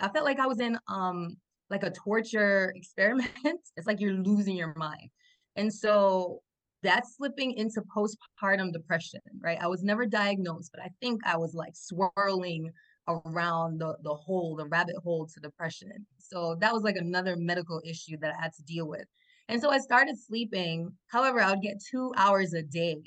I 0.00 0.08
felt 0.08 0.24
like 0.24 0.40
I 0.40 0.46
was 0.46 0.60
in 0.60 0.78
um 0.88 1.36
like 1.74 1.82
a 1.82 1.90
torture 1.90 2.72
experiment. 2.76 3.30
it's 3.76 3.86
like 3.86 4.00
you're 4.00 4.12
losing 4.12 4.56
your 4.56 4.74
mind. 4.76 5.10
And 5.56 5.72
so 5.72 6.40
that's 6.82 7.16
slipping 7.16 7.52
into 7.52 7.82
postpartum 7.82 8.72
depression, 8.72 9.20
right? 9.40 9.58
I 9.60 9.66
was 9.66 9.82
never 9.82 10.06
diagnosed, 10.06 10.70
but 10.72 10.82
I 10.82 10.90
think 11.00 11.20
I 11.24 11.36
was 11.36 11.54
like 11.54 11.74
swirling 11.74 12.70
around 13.08 13.80
the 13.80 13.96
the 14.02 14.14
hole, 14.14 14.54
the 14.56 14.66
rabbit 14.66 14.96
hole 15.02 15.26
to 15.26 15.40
depression. 15.40 16.06
So 16.18 16.56
that 16.60 16.72
was 16.72 16.82
like 16.82 16.96
another 16.96 17.36
medical 17.36 17.80
issue 17.84 18.16
that 18.20 18.32
I 18.38 18.42
had 18.42 18.52
to 18.54 18.62
deal 18.62 18.88
with. 18.88 19.06
And 19.48 19.60
so 19.60 19.70
I 19.70 19.78
started 19.78 20.16
sleeping. 20.18 20.92
However, 21.08 21.40
I 21.40 21.50
would 21.50 21.62
get 21.62 21.82
two 21.90 22.12
hours 22.16 22.54
a 22.54 22.62
day, 22.62 23.02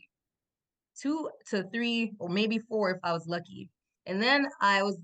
two 1.02 1.30
to 1.50 1.64
three, 1.74 2.14
or 2.20 2.30
maybe 2.30 2.60
four 2.60 2.92
if 2.92 3.00
I 3.04 3.14
was 3.14 3.28
lucky. 3.28 3.70
And 4.06 4.22
then 4.22 4.46
I 4.62 4.84
was 4.84 4.98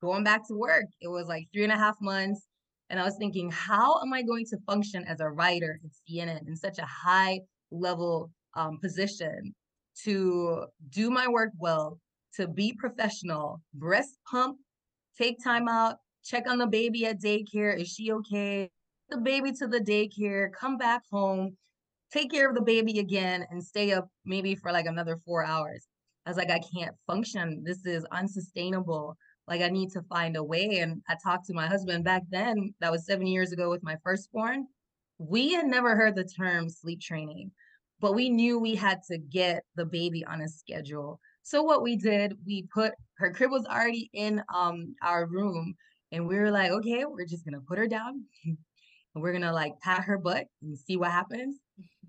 going 0.00 0.24
back 0.24 0.46
to 0.48 0.54
work. 0.54 0.86
It 1.00 1.08
was 1.08 1.26
like 1.26 1.48
three 1.52 1.64
and 1.64 1.72
a 1.72 1.76
half 1.76 1.96
months. 2.00 2.47
And 2.90 2.98
I 2.98 3.04
was 3.04 3.16
thinking, 3.18 3.50
how 3.50 4.00
am 4.00 4.12
I 4.12 4.22
going 4.22 4.46
to 4.46 4.58
function 4.66 5.04
as 5.04 5.20
a 5.20 5.28
writer 5.28 5.78
at 5.84 5.90
CNN 6.08 6.46
in 6.48 6.56
such 6.56 6.78
a 6.78 6.86
high 6.86 7.40
level 7.70 8.30
um, 8.56 8.78
position 8.80 9.54
to 10.04 10.66
do 10.90 11.10
my 11.10 11.28
work 11.28 11.50
well, 11.58 11.98
to 12.36 12.48
be 12.48 12.72
professional, 12.72 13.60
breast 13.74 14.18
pump, 14.30 14.58
take 15.16 15.42
time 15.42 15.68
out, 15.68 15.96
check 16.24 16.48
on 16.48 16.58
the 16.58 16.66
baby 16.66 17.04
at 17.06 17.20
daycare. 17.20 17.78
Is 17.78 17.88
she 17.88 18.12
okay? 18.12 18.70
The 19.10 19.18
baby 19.18 19.52
to 19.52 19.66
the 19.66 19.80
daycare, 19.80 20.50
come 20.52 20.76
back 20.76 21.02
home, 21.10 21.56
take 22.12 22.30
care 22.30 22.48
of 22.48 22.54
the 22.54 22.62
baby 22.62 23.00
again, 23.00 23.44
and 23.50 23.62
stay 23.62 23.92
up 23.92 24.08
maybe 24.24 24.54
for 24.54 24.72
like 24.72 24.86
another 24.86 25.16
four 25.24 25.44
hours. 25.44 25.86
I 26.26 26.30
was 26.30 26.36
like, 26.36 26.50
I 26.50 26.60
can't 26.74 26.94
function. 27.06 27.62
This 27.64 27.86
is 27.86 28.04
unsustainable. 28.12 29.16
Like, 29.48 29.62
I 29.62 29.68
need 29.68 29.90
to 29.92 30.02
find 30.02 30.36
a 30.36 30.44
way. 30.44 30.78
And 30.80 31.02
I 31.08 31.16
talked 31.22 31.46
to 31.46 31.54
my 31.54 31.66
husband 31.66 32.04
back 32.04 32.22
then, 32.30 32.74
that 32.80 32.92
was 32.92 33.06
seven 33.06 33.26
years 33.26 33.52
ago 33.52 33.70
with 33.70 33.82
my 33.82 33.96
firstborn. 34.04 34.66
We 35.18 35.52
had 35.52 35.66
never 35.66 35.96
heard 35.96 36.14
the 36.14 36.24
term 36.24 36.68
sleep 36.68 37.00
training, 37.00 37.50
but 38.00 38.14
we 38.14 38.30
knew 38.30 38.58
we 38.58 38.74
had 38.74 39.00
to 39.10 39.18
get 39.18 39.64
the 39.74 39.86
baby 39.86 40.24
on 40.24 40.42
a 40.42 40.48
schedule. 40.48 41.18
So, 41.42 41.62
what 41.62 41.82
we 41.82 41.96
did, 41.96 42.34
we 42.46 42.68
put 42.72 42.92
her 43.16 43.32
crib 43.32 43.50
was 43.50 43.66
already 43.66 44.10
in 44.12 44.42
um, 44.54 44.94
our 45.02 45.26
room. 45.26 45.74
And 46.12 46.26
we 46.26 46.36
were 46.36 46.50
like, 46.50 46.70
okay, 46.70 47.04
we're 47.04 47.26
just 47.26 47.44
to 47.44 47.60
put 47.66 47.78
her 47.78 47.88
down 47.88 48.24
and 48.44 49.22
we're 49.22 49.38
to 49.38 49.52
like 49.52 49.72
pat 49.80 50.04
her 50.04 50.18
butt 50.18 50.46
and 50.62 50.78
see 50.78 50.96
what 50.96 51.10
happens. 51.10 51.58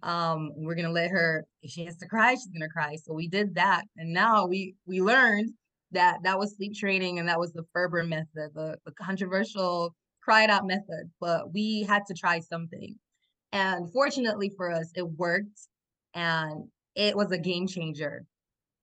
Um, 0.04 0.52
we're 0.56 0.76
gonna 0.76 0.92
let 0.92 1.12
her 1.12 1.46
if 1.62 1.72
she 1.72 1.84
has 1.86 1.98
to 1.98 2.08
cry, 2.08 2.34
she's 2.34 2.48
gonna 2.48 2.70
cry. 2.70 2.96
So 2.96 3.14
we 3.14 3.28
did 3.28 3.56
that, 3.56 3.84
and 3.98 4.14
now 4.14 4.46
we 4.46 4.76
we 4.86 5.02
learned 5.02 5.52
that 5.92 6.20
that 6.24 6.38
was 6.38 6.56
sleep 6.56 6.76
training 6.76 7.20
and 7.20 7.28
that 7.28 7.40
was 7.40 7.52
the 7.54 7.66
Ferber 7.74 8.04
method, 8.04 8.52
the, 8.54 8.78
the 8.86 8.92
controversial 8.92 9.96
cry 10.22 10.44
it 10.44 10.50
out 10.50 10.68
method. 10.68 11.10
But 11.20 11.54
we 11.54 11.84
had 11.84 12.06
to 12.08 12.14
try 12.14 12.40
something, 12.40 12.96
and 13.52 13.92
fortunately 13.92 14.52
for 14.56 14.72
us, 14.72 14.92
it 14.96 15.08
worked, 15.08 15.68
and 16.14 16.66
it 16.96 17.16
was 17.16 17.32
a 17.32 17.38
game 17.38 17.68
changer. 17.68 18.26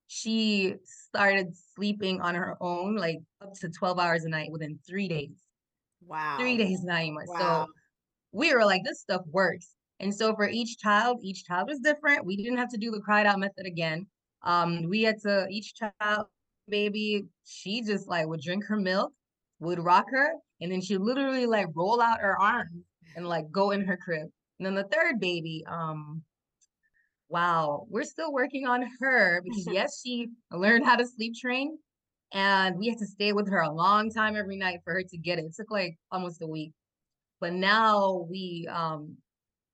She 0.09 0.75
started 0.85 1.49
sleeping 1.75 2.21
on 2.21 2.35
her 2.35 2.57
own, 2.61 2.97
like 2.97 3.19
up 3.43 3.55
to 3.61 3.69
12 3.69 3.99
hours 3.99 4.25
a 4.25 4.29
night 4.29 4.51
within 4.53 4.79
three 4.87 5.09
days. 5.09 5.37
Wow. 6.07 6.37
Three 6.39 6.57
days, 6.57 6.85
Naeemah. 6.85 7.27
Wow. 7.27 7.39
So 7.39 7.67
we 8.33 8.55
were 8.55 8.65
like, 8.65 8.85
this 8.85 9.01
stuff 9.01 9.23
works. 9.27 9.75
And 9.99 10.15
so 10.15 10.35
for 10.35 10.49
each 10.49 10.79
child, 10.79 11.21
each 11.23 11.45
child 11.45 11.69
was 11.69 11.81
different. 11.81 12.25
We 12.25 12.37
didn't 12.37 12.59
have 12.59 12.71
to 12.71 12.79
do 12.79 12.91
the 12.91 13.01
cried 13.01 13.27
out 13.27 13.41
method 13.41 13.67
again. 13.67 14.07
Um, 14.43 14.85
we 14.89 15.03
had 15.03 15.21
to 15.23 15.47
each 15.51 15.75
child 15.75 16.27
baby, 16.69 17.25
she 17.45 17.83
just 17.83 18.09
like 18.09 18.27
would 18.27 18.41
drink 18.41 18.65
her 18.67 18.77
milk, 18.77 19.13
would 19.61 19.79
rock 19.79 20.07
her, 20.11 20.33
and 20.61 20.71
then 20.71 20.81
she 20.81 20.97
literally 20.99 21.47
like 21.47 21.67
roll 21.75 22.01
out 22.01 22.21
her 22.21 22.41
arms 22.41 22.85
and 23.17 23.29
like 23.29 23.51
go 23.51 23.71
in 23.71 23.85
her 23.85 23.97
crib. 23.97 24.29
And 24.59 24.67
then 24.67 24.75
the 24.75 24.85
third 24.85 25.21
baby, 25.21 25.65
um, 25.69 26.23
wow, 27.29 27.87
we're 27.91 28.05
still 28.05 28.33
working 28.33 28.67
on 28.67 28.85
her 29.01 29.43
because 29.43 29.67
yes, 29.71 30.01
she 30.05 30.29
learned 30.53 30.85
how 30.85 30.97
to 30.97 31.07
sleep 31.07 31.35
train, 31.41 31.79
and 32.33 32.77
we 32.79 32.89
had 32.89 32.99
to 32.99 33.07
stay 33.07 33.33
with 33.33 33.51
her 33.51 33.61
a 33.61 33.73
long 33.73 34.11
time 34.11 34.37
every 34.37 34.57
night 34.57 34.81
for 34.85 34.95
her 34.95 35.03
to 35.03 35.19
get 35.19 35.39
it. 35.39 35.45
It 35.45 35.55
took 35.57 35.71
like 35.71 35.97
almost 36.11 36.43
a 36.43 36.47
week. 36.47 36.73
But 37.41 37.53
now 37.53 38.27
we 38.31 38.69
um 38.73 39.17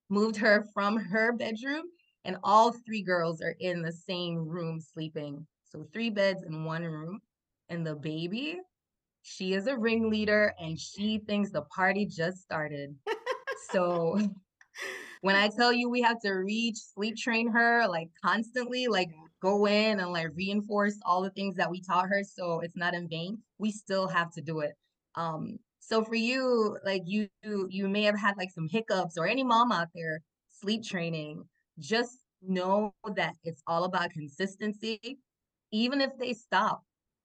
moved 0.08 0.36
her 0.36 0.66
from 0.74 0.96
her 0.96 1.32
bedroom 1.32 1.84
and 2.24 2.36
all 2.44 2.72
three 2.72 3.02
girls 3.02 3.40
are 3.40 3.56
in 3.58 3.82
the 3.82 3.92
same 3.92 4.36
room 4.46 4.80
sleeping. 4.80 5.46
So 5.72 5.86
three 5.90 6.10
beds 6.10 6.42
in 6.42 6.64
one 6.64 6.82
room. 6.84 7.20
And 7.70 7.86
the 7.86 7.94
baby, 7.94 8.60
she 9.22 9.54
is 9.54 9.66
a 9.66 9.78
ringleader 9.78 10.52
and 10.60 10.78
she 10.78 11.22
thinks 11.26 11.50
the 11.50 11.62
party 11.62 12.04
just 12.04 12.42
started. 12.42 12.94
so 13.70 14.20
when 15.22 15.34
I 15.34 15.48
tell 15.48 15.72
you 15.72 15.88
we 15.88 16.02
have 16.02 16.20
to 16.20 16.32
reach 16.32 16.76
sleep 16.76 17.16
train 17.16 17.50
her 17.50 17.86
like 17.88 18.08
constantly, 18.22 18.86
like 18.88 19.08
go 19.40 19.66
in 19.66 20.00
and 20.00 20.12
like 20.12 20.28
reinforce 20.34 20.98
all 21.06 21.22
the 21.22 21.30
things 21.30 21.56
that 21.56 21.70
we 21.70 21.80
taught 21.80 22.08
her 22.08 22.22
so 22.22 22.60
it's 22.60 22.76
not 22.76 22.92
in 22.92 23.08
vain, 23.08 23.38
we 23.58 23.70
still 23.70 24.08
have 24.08 24.30
to 24.32 24.42
do 24.42 24.60
it. 24.60 24.72
Um, 25.14 25.58
so 25.80 26.04
for 26.04 26.14
you, 26.14 26.76
like 26.84 27.02
you 27.06 27.28
you 27.42 27.88
may 27.88 28.02
have 28.02 28.18
had 28.18 28.36
like 28.36 28.50
some 28.50 28.68
hiccups 28.68 29.16
or 29.16 29.26
any 29.26 29.42
mom 29.42 29.72
out 29.72 29.88
there 29.94 30.20
sleep 30.50 30.84
training, 30.84 31.44
just 31.78 32.18
know 32.42 32.92
that 33.16 33.34
it's 33.44 33.62
all 33.66 33.84
about 33.84 34.10
consistency. 34.10 35.18
Even 35.72 36.00
if 36.00 36.10
they 36.18 36.32
stop 36.32 36.82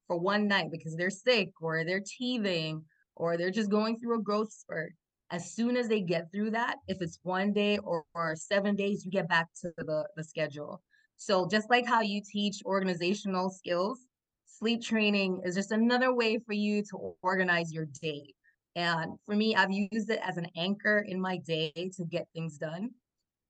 for 0.08 0.18
one 0.18 0.48
night 0.48 0.72
because 0.72 0.96
they're 0.96 1.10
sick 1.10 1.52
or 1.62 1.84
they're 1.84 2.04
teething 2.06 2.84
or 3.16 3.38
they're 3.38 3.52
just 3.52 3.70
going 3.70 4.00
through 4.00 4.18
a 4.18 4.22
growth 4.24 4.52
spurt, 4.52 4.94
as 5.30 5.54
soon 5.54 5.76
as 5.76 5.90
they 5.90 6.02
get 6.02 6.32
through 6.32 6.52
that, 6.52 6.78
if 6.88 7.02
it's 7.02 7.20
one 7.24 7.52
day 7.52 7.78
or, 7.80 8.06
or 8.16 8.36
seven 8.36 8.76
days, 8.76 9.04
you 9.04 9.12
get 9.12 9.28
back 9.28 9.48
to 9.62 9.74
the, 9.78 10.08
the 10.16 10.24
schedule. 10.24 10.82
So 11.18 11.48
just 11.48 11.70
like 11.70 11.86
how 11.86 12.02
you 12.02 12.22
teach 12.22 12.62
organizational 12.66 13.50
skills, 13.50 14.00
sleep 14.46 14.82
training 14.82 15.42
is 15.44 15.56
just 15.56 15.72
another 15.72 16.14
way 16.14 16.40
for 16.46 16.54
you 16.54 16.82
to 16.84 17.14
organize 17.22 17.74
your 17.74 17.88
day. 18.02 18.34
And 18.76 19.18
for 19.26 19.36
me, 19.36 19.56
I've 19.56 19.72
used 19.72 20.10
it 20.10 20.20
as 20.24 20.38
an 20.38 20.48
anchor 20.56 21.00
in 21.00 21.20
my 21.20 21.38
day 21.38 21.72
to 21.98 22.06
get 22.06 22.28
things 22.34 22.58
done. 22.58 22.92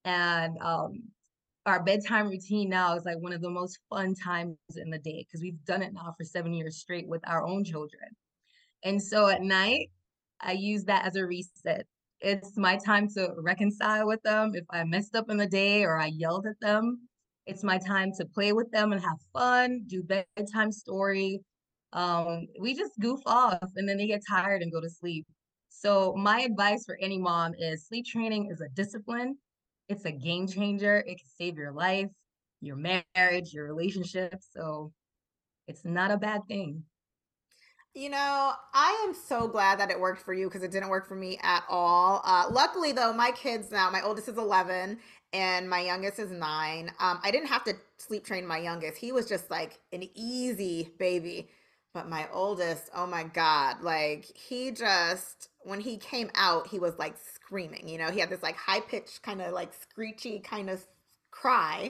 And 0.05 0.57
um, 0.61 1.03
our 1.67 1.83
bedtime 1.83 2.29
routine 2.29 2.69
now 2.69 2.95
is 2.95 3.03
like 3.03 3.19
one 3.19 3.33
of 3.33 3.41
the 3.41 3.49
most 3.49 3.79
fun 3.89 4.15
times 4.15 4.55
in 4.77 4.89
the 4.89 4.97
day 4.99 5.25
because 5.27 5.41
we've 5.41 5.63
done 5.65 5.81
it 5.81 5.93
now 5.93 6.13
for 6.17 6.23
seven 6.23 6.53
years 6.53 6.77
straight 6.77 7.07
with 7.07 7.21
our 7.27 7.45
own 7.45 7.63
children. 7.63 8.09
And 8.85 9.01
so 9.01 9.27
at 9.27 9.41
night, 9.41 9.89
I 10.39 10.53
use 10.53 10.85
that 10.85 11.05
as 11.05 11.17
a 11.17 11.25
reset. 11.25 11.85
It's 12.21 12.57
my 12.57 12.77
time 12.77 13.09
to 13.15 13.33
reconcile 13.37 14.07
with 14.07 14.23
them. 14.23 14.53
If 14.55 14.63
I 14.69 14.83
messed 14.85 15.15
up 15.15 15.29
in 15.29 15.35
the 15.35 15.45
day 15.45 15.83
or 15.83 15.99
I 15.99 16.07
yelled 16.07 16.47
at 16.47 16.59
them, 16.61 17.07
it's 17.45 17.63
my 17.63 17.77
time 17.77 18.11
to 18.17 18.25
play 18.25 18.53
with 18.53 18.71
them 18.71 18.93
and 18.93 19.01
have 19.01 19.17
fun, 19.33 19.83
do 19.87 20.03
bedtime 20.03 20.71
story. 20.71 21.41
Um, 21.91 22.47
we 22.59 22.75
just 22.75 22.93
goof 22.99 23.19
off 23.25 23.71
and 23.75 23.87
then 23.87 23.97
they 23.97 24.07
get 24.07 24.21
tired 24.27 24.61
and 24.61 24.71
go 24.71 24.79
to 24.79 24.89
sleep. 24.89 25.25
So 25.69 26.15
my 26.17 26.41
advice 26.41 26.85
for 26.85 26.97
any 27.01 27.17
mom 27.17 27.53
is 27.59 27.87
sleep 27.87 28.05
training 28.05 28.49
is 28.51 28.61
a 28.61 28.69
discipline 28.69 29.37
it's 29.89 30.05
a 30.05 30.11
game 30.11 30.47
changer. 30.47 30.97
It 30.97 31.17
can 31.19 31.27
save 31.37 31.57
your 31.57 31.71
life, 31.71 32.09
your 32.61 32.75
marriage, 32.75 33.53
your 33.53 33.65
relationship. 33.65 34.35
So 34.51 34.91
it's 35.67 35.85
not 35.85 36.11
a 36.11 36.17
bad 36.17 36.41
thing. 36.47 36.83
You 37.93 38.09
know, 38.09 38.53
I 38.73 39.05
am 39.07 39.15
so 39.15 39.47
glad 39.47 39.79
that 39.79 39.89
it 39.89 39.99
worked 39.99 40.21
for 40.21 40.31
you 40.31 40.47
because 40.47 40.61
it 40.61 40.69
didn't 40.69 40.89
work 40.89 41.07
for 41.07 41.15
me 41.15 41.39
at 41.41 41.63
all. 41.67 42.21
Uh, 42.23 42.45
luckily, 42.51 42.91
though, 42.91 43.11
my 43.11 43.31
kids 43.31 43.71
now, 43.71 43.89
my 43.89 44.03
oldest 44.03 44.27
is 44.27 44.37
11 44.37 44.99
and 45.33 45.69
my 45.69 45.79
youngest 45.79 46.19
is 46.19 46.31
nine. 46.31 46.91
Um, 46.99 47.19
I 47.23 47.31
didn't 47.31 47.47
have 47.47 47.63
to 47.63 47.73
sleep 47.97 48.23
train 48.23 48.45
my 48.45 48.59
youngest. 48.59 48.99
He 48.99 49.11
was 49.11 49.27
just 49.27 49.49
like 49.49 49.79
an 49.91 50.07
easy 50.13 50.89
baby. 50.99 51.49
But 51.97 52.09
my 52.09 52.27
oldest, 52.31 52.91
oh 52.95 53.07
my 53.07 53.23
God, 53.23 53.81
like 53.81 54.25
he 54.37 54.69
just, 54.69 55.49
when 55.63 55.79
he 55.79 55.97
came 55.97 56.29
out, 56.35 56.67
he 56.67 56.77
was 56.77 56.93
like 56.99 57.15
screaming. 57.17 57.89
You 57.89 57.97
know, 57.97 58.11
he 58.11 58.19
had 58.19 58.29
this 58.29 58.43
like 58.43 58.55
high 58.55 58.81
pitched, 58.81 59.23
kind 59.23 59.41
of 59.41 59.51
like 59.51 59.73
screechy 59.73 60.37
kind 60.37 60.69
of 60.69 60.85
cry. 61.31 61.89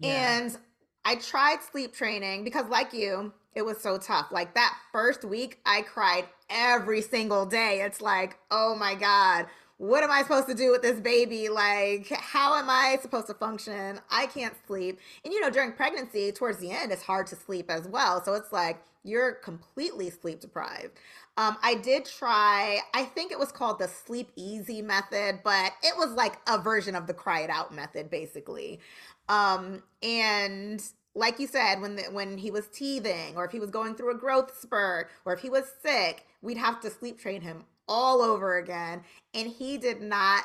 Yeah. 0.00 0.40
And 0.40 0.58
I 1.04 1.14
tried 1.14 1.58
sleep 1.62 1.94
training 1.94 2.42
because, 2.42 2.66
like 2.68 2.92
you, 2.92 3.32
it 3.54 3.62
was 3.62 3.80
so 3.80 3.96
tough. 3.96 4.32
Like 4.32 4.56
that 4.56 4.76
first 4.90 5.24
week, 5.24 5.60
I 5.64 5.82
cried 5.82 6.24
every 6.50 7.00
single 7.00 7.46
day. 7.46 7.82
It's 7.82 8.00
like, 8.00 8.38
oh 8.50 8.74
my 8.74 8.96
God, 8.96 9.46
what 9.78 10.02
am 10.02 10.10
I 10.10 10.22
supposed 10.22 10.48
to 10.48 10.54
do 10.54 10.72
with 10.72 10.82
this 10.82 10.98
baby? 11.00 11.48
Like, 11.48 12.08
how 12.08 12.54
am 12.56 12.68
I 12.68 12.98
supposed 13.00 13.28
to 13.28 13.34
function? 13.34 14.00
I 14.10 14.26
can't 14.26 14.54
sleep. 14.66 14.98
And 15.24 15.32
you 15.32 15.40
know, 15.40 15.50
during 15.50 15.72
pregnancy, 15.72 16.32
towards 16.32 16.58
the 16.58 16.70
end, 16.72 16.90
it's 16.92 17.02
hard 17.02 17.28
to 17.28 17.36
sleep 17.36 17.70
as 17.70 17.86
well. 17.86 18.22
So 18.24 18.34
it's 18.34 18.52
like 18.52 18.82
you're 19.04 19.32
completely 19.32 20.10
sleep 20.10 20.40
deprived. 20.40 20.98
Um, 21.36 21.56
I 21.62 21.76
did 21.76 22.04
try, 22.04 22.80
I 22.92 23.04
think 23.04 23.30
it 23.30 23.38
was 23.38 23.52
called 23.52 23.78
the 23.78 23.86
sleep 23.86 24.32
easy 24.34 24.82
method, 24.82 25.40
but 25.44 25.72
it 25.84 25.96
was 25.96 26.10
like 26.10 26.38
a 26.48 26.58
version 26.58 26.96
of 26.96 27.06
the 27.06 27.14
cry 27.14 27.42
it 27.42 27.50
out 27.50 27.72
method, 27.72 28.10
basically. 28.10 28.80
Um, 29.28 29.84
and 30.02 30.82
like 31.14 31.38
you 31.38 31.46
said, 31.46 31.80
when 31.80 31.94
the, 31.94 32.02
when 32.10 32.36
he 32.38 32.50
was 32.50 32.66
teething, 32.66 33.36
or 33.36 33.44
if 33.44 33.52
he 33.52 33.60
was 33.60 33.70
going 33.70 33.94
through 33.94 34.10
a 34.10 34.18
growth 34.18 34.58
spurt, 34.60 35.10
or 35.24 35.32
if 35.32 35.38
he 35.38 35.48
was 35.48 35.70
sick, 35.80 36.26
we'd 36.42 36.58
have 36.58 36.80
to 36.80 36.90
sleep 36.90 37.20
train 37.20 37.42
him 37.42 37.64
all 37.88 38.22
over 38.22 38.58
again, 38.58 39.02
and 39.34 39.48
he 39.48 39.78
did 39.78 40.00
not 40.00 40.44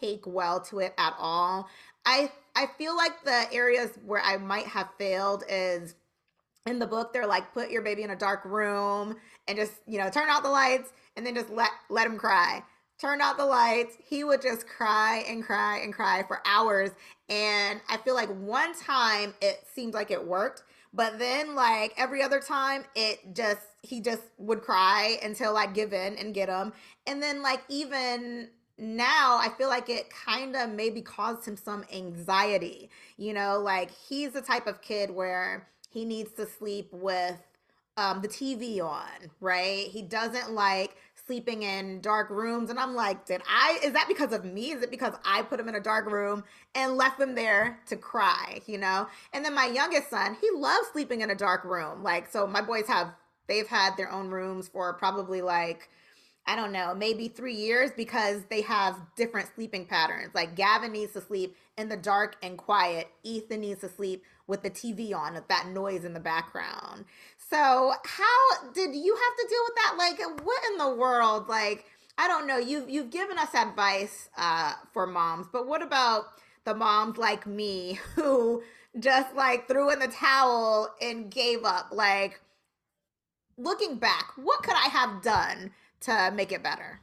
take 0.00 0.26
well 0.26 0.60
to 0.60 0.78
it 0.80 0.94
at 0.98 1.14
all. 1.18 1.68
I 2.04 2.30
I 2.54 2.66
feel 2.78 2.96
like 2.96 3.24
the 3.24 3.46
areas 3.52 3.90
where 4.04 4.22
I 4.22 4.36
might 4.38 4.66
have 4.66 4.88
failed 4.98 5.44
is 5.48 5.94
in 6.66 6.78
the 6.78 6.86
book 6.86 7.12
they're 7.12 7.26
like 7.26 7.52
put 7.54 7.70
your 7.70 7.82
baby 7.82 8.02
in 8.02 8.10
a 8.10 8.16
dark 8.16 8.44
room 8.44 9.16
and 9.46 9.56
just 9.56 9.72
you 9.86 9.98
know 9.98 10.10
turn 10.10 10.28
out 10.28 10.42
the 10.42 10.50
lights 10.50 10.92
and 11.16 11.26
then 11.26 11.34
just 11.34 11.50
let 11.50 11.70
let 11.88 12.06
him 12.06 12.18
cry 12.18 12.62
turn 13.00 13.20
out 13.20 13.36
the 13.38 13.44
lights 13.44 13.96
he 14.06 14.22
would 14.22 14.42
just 14.42 14.66
cry 14.66 15.24
and 15.28 15.42
cry 15.42 15.78
and 15.78 15.94
cry 15.94 16.22
for 16.26 16.40
hours 16.44 16.90
and 17.28 17.80
i 17.88 17.96
feel 17.96 18.14
like 18.14 18.28
one 18.28 18.78
time 18.78 19.32
it 19.40 19.64
seemed 19.72 19.94
like 19.94 20.10
it 20.10 20.22
worked 20.22 20.64
but 20.92 21.18
then 21.18 21.54
like 21.54 21.92
every 21.96 22.22
other 22.22 22.40
time 22.40 22.84
it 22.94 23.34
just 23.34 23.66
he 23.82 24.00
just 24.00 24.22
would 24.38 24.62
cry 24.62 25.18
until 25.22 25.56
i'd 25.56 25.74
give 25.74 25.92
in 25.92 26.16
and 26.16 26.34
get 26.34 26.48
him 26.48 26.72
and 27.06 27.22
then 27.22 27.42
like 27.42 27.62
even 27.68 28.48
now 28.78 29.38
I 29.42 29.48
feel 29.58 29.68
like 29.68 29.88
it 29.88 30.08
kind 30.10 30.54
of 30.54 30.70
maybe 30.70 31.02
caused 31.02 31.46
him 31.46 31.56
some 31.56 31.84
anxiety. 31.92 32.90
You 33.16 33.34
know, 33.34 33.58
like 33.58 33.90
he's 33.90 34.32
the 34.32 34.40
type 34.40 34.66
of 34.66 34.80
kid 34.80 35.10
where 35.10 35.68
he 35.90 36.04
needs 36.04 36.32
to 36.34 36.46
sleep 36.46 36.88
with 36.92 37.36
um, 37.96 38.22
the 38.22 38.28
TV 38.28 38.80
on, 38.80 39.30
right? 39.40 39.88
He 39.88 40.02
doesn't 40.02 40.52
like 40.52 40.96
sleeping 41.28 41.62
in 41.62 42.00
dark 42.00 42.30
rooms. 42.30 42.70
And 42.70 42.78
I'm 42.80 42.94
like, 42.94 43.26
did 43.26 43.42
I, 43.46 43.78
is 43.84 43.92
that 43.92 44.08
because 44.08 44.32
of 44.32 44.44
me? 44.44 44.72
Is 44.72 44.82
it 44.82 44.90
because 44.90 45.12
I 45.24 45.42
put 45.42 45.60
him 45.60 45.68
in 45.68 45.74
a 45.74 45.80
dark 45.80 46.06
room 46.06 46.42
and 46.74 46.96
left 46.96 47.20
him 47.20 47.34
there 47.34 47.78
to 47.86 47.96
cry, 47.96 48.60
you 48.66 48.78
know? 48.78 49.06
And 49.32 49.44
then 49.44 49.54
my 49.54 49.66
youngest 49.66 50.10
son, 50.10 50.36
he 50.40 50.50
loves 50.52 50.88
sleeping 50.92 51.20
in 51.20 51.30
a 51.30 51.34
dark 51.36 51.64
room. 51.64 52.02
Like, 52.02 52.32
so 52.32 52.46
my 52.46 52.62
boys 52.62 52.86
have, 52.88 53.12
they've 53.46 53.68
had 53.68 53.96
their 53.96 54.10
own 54.10 54.30
rooms 54.30 54.68
for 54.68 54.94
probably 54.94 55.42
like, 55.42 55.90
I 56.46 56.56
don't 56.56 56.72
know, 56.72 56.94
maybe 56.94 57.28
three 57.28 57.54
years 57.54 57.90
because 57.94 58.42
they 58.48 58.62
have 58.62 58.98
different 59.14 59.50
sleeping 59.54 59.84
patterns. 59.84 60.30
Like 60.34 60.56
Gavin 60.56 60.92
needs 60.92 61.12
to 61.12 61.20
sleep 61.20 61.54
in 61.76 61.90
the 61.90 61.96
dark 61.96 62.36
and 62.42 62.56
quiet. 62.56 63.08
Ethan 63.22 63.60
needs 63.60 63.82
to 63.82 63.90
sleep 63.90 64.24
with 64.46 64.62
the 64.62 64.70
TV 64.70 65.14
on, 65.14 65.34
with 65.34 65.46
that 65.48 65.68
noise 65.68 66.06
in 66.06 66.14
the 66.14 66.20
background. 66.20 67.04
So, 67.50 67.92
how 68.04 68.70
did 68.74 68.94
you 68.94 69.14
have 69.14 69.36
to 69.36 69.48
deal 69.48 69.60
with 69.66 69.74
that? 69.76 69.94
Like, 69.96 70.44
what 70.44 70.62
in 70.70 70.78
the 70.78 70.94
world? 70.94 71.48
Like, 71.48 71.86
I 72.18 72.28
don't 72.28 72.46
know. 72.46 72.58
You've 72.58 72.90
you've 72.90 73.10
given 73.10 73.38
us 73.38 73.54
advice 73.54 74.28
uh, 74.36 74.74
for 74.92 75.06
moms, 75.06 75.46
but 75.50 75.66
what 75.66 75.82
about 75.82 76.24
the 76.64 76.74
moms 76.74 77.16
like 77.16 77.46
me 77.46 78.00
who 78.16 78.62
just 78.98 79.34
like 79.34 79.66
threw 79.66 79.90
in 79.90 79.98
the 79.98 80.08
towel 80.08 80.94
and 81.00 81.30
gave 81.30 81.64
up? 81.64 81.88
Like, 81.90 82.40
looking 83.56 83.96
back, 83.96 84.32
what 84.36 84.62
could 84.62 84.76
I 84.76 84.88
have 84.88 85.22
done 85.22 85.70
to 86.00 86.30
make 86.34 86.52
it 86.52 86.62
better? 86.62 87.00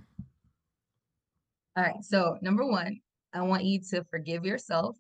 All 1.76 1.84
right. 1.84 2.04
So, 2.04 2.38
number 2.42 2.66
one, 2.68 3.00
I 3.34 3.42
want 3.42 3.64
you 3.64 3.80
to 3.90 4.04
forgive 4.12 4.46
yourself 4.46 4.96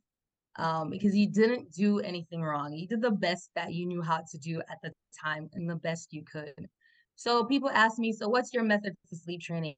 um, 0.57 0.89
because 0.89 1.15
you 1.15 1.27
didn't 1.27 1.71
do 1.73 1.99
anything 1.99 2.41
wrong. 2.41 2.73
You 2.73 2.87
did 2.87 3.01
the 3.01 3.11
best 3.11 3.49
that 3.55 3.73
you 3.73 3.85
knew 3.85 4.01
how 4.01 4.21
to 4.31 4.37
do 4.37 4.61
at 4.69 4.79
the 4.83 4.91
time 5.21 5.49
and 5.53 5.69
the 5.69 5.75
best 5.75 6.13
you 6.13 6.23
could. 6.23 6.67
So 7.15 7.45
people 7.45 7.69
ask 7.69 7.97
me, 7.97 8.11
so 8.13 8.27
what's 8.27 8.53
your 8.53 8.63
method 8.63 8.93
for 9.09 9.15
sleep 9.15 9.41
training? 9.41 9.75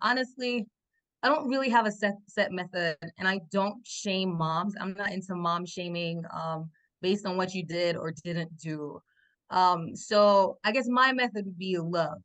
Honestly, 0.00 0.66
I 1.22 1.28
don't 1.28 1.48
really 1.48 1.68
have 1.68 1.86
a 1.86 1.92
set 1.92 2.14
set 2.26 2.50
method 2.52 2.96
and 3.18 3.28
I 3.28 3.40
don't 3.52 3.86
shame 3.86 4.36
moms. 4.36 4.74
I'm 4.80 4.94
not 4.94 5.12
into 5.12 5.34
mom 5.34 5.64
shaming 5.66 6.24
um 6.34 6.70
based 7.00 7.26
on 7.26 7.36
what 7.36 7.54
you 7.54 7.64
did 7.64 7.96
or 7.96 8.12
didn't 8.24 8.56
do. 8.58 9.00
Um 9.50 9.94
so 9.94 10.58
I 10.64 10.72
guess 10.72 10.88
my 10.88 11.12
method 11.12 11.46
would 11.46 11.58
be 11.58 11.78
love. 11.78 12.18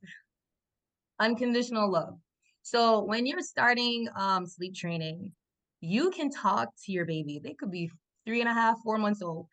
Unconditional 1.19 1.91
love. 1.91 2.17
So 2.63 3.03
when 3.03 3.25
you're 3.25 3.41
starting 3.41 4.07
um 4.15 4.45
sleep 4.47 4.73
training, 4.73 5.31
you 5.81 6.11
can 6.11 6.29
talk 6.29 6.69
to 6.85 6.91
your 6.91 7.05
baby. 7.05 7.39
They 7.43 7.53
could 7.53 7.71
be 7.71 7.91
three 8.25 8.41
and 8.41 8.49
a 8.49 8.53
half, 8.53 8.77
four 8.83 8.97
months 8.97 9.21
old. 9.21 9.47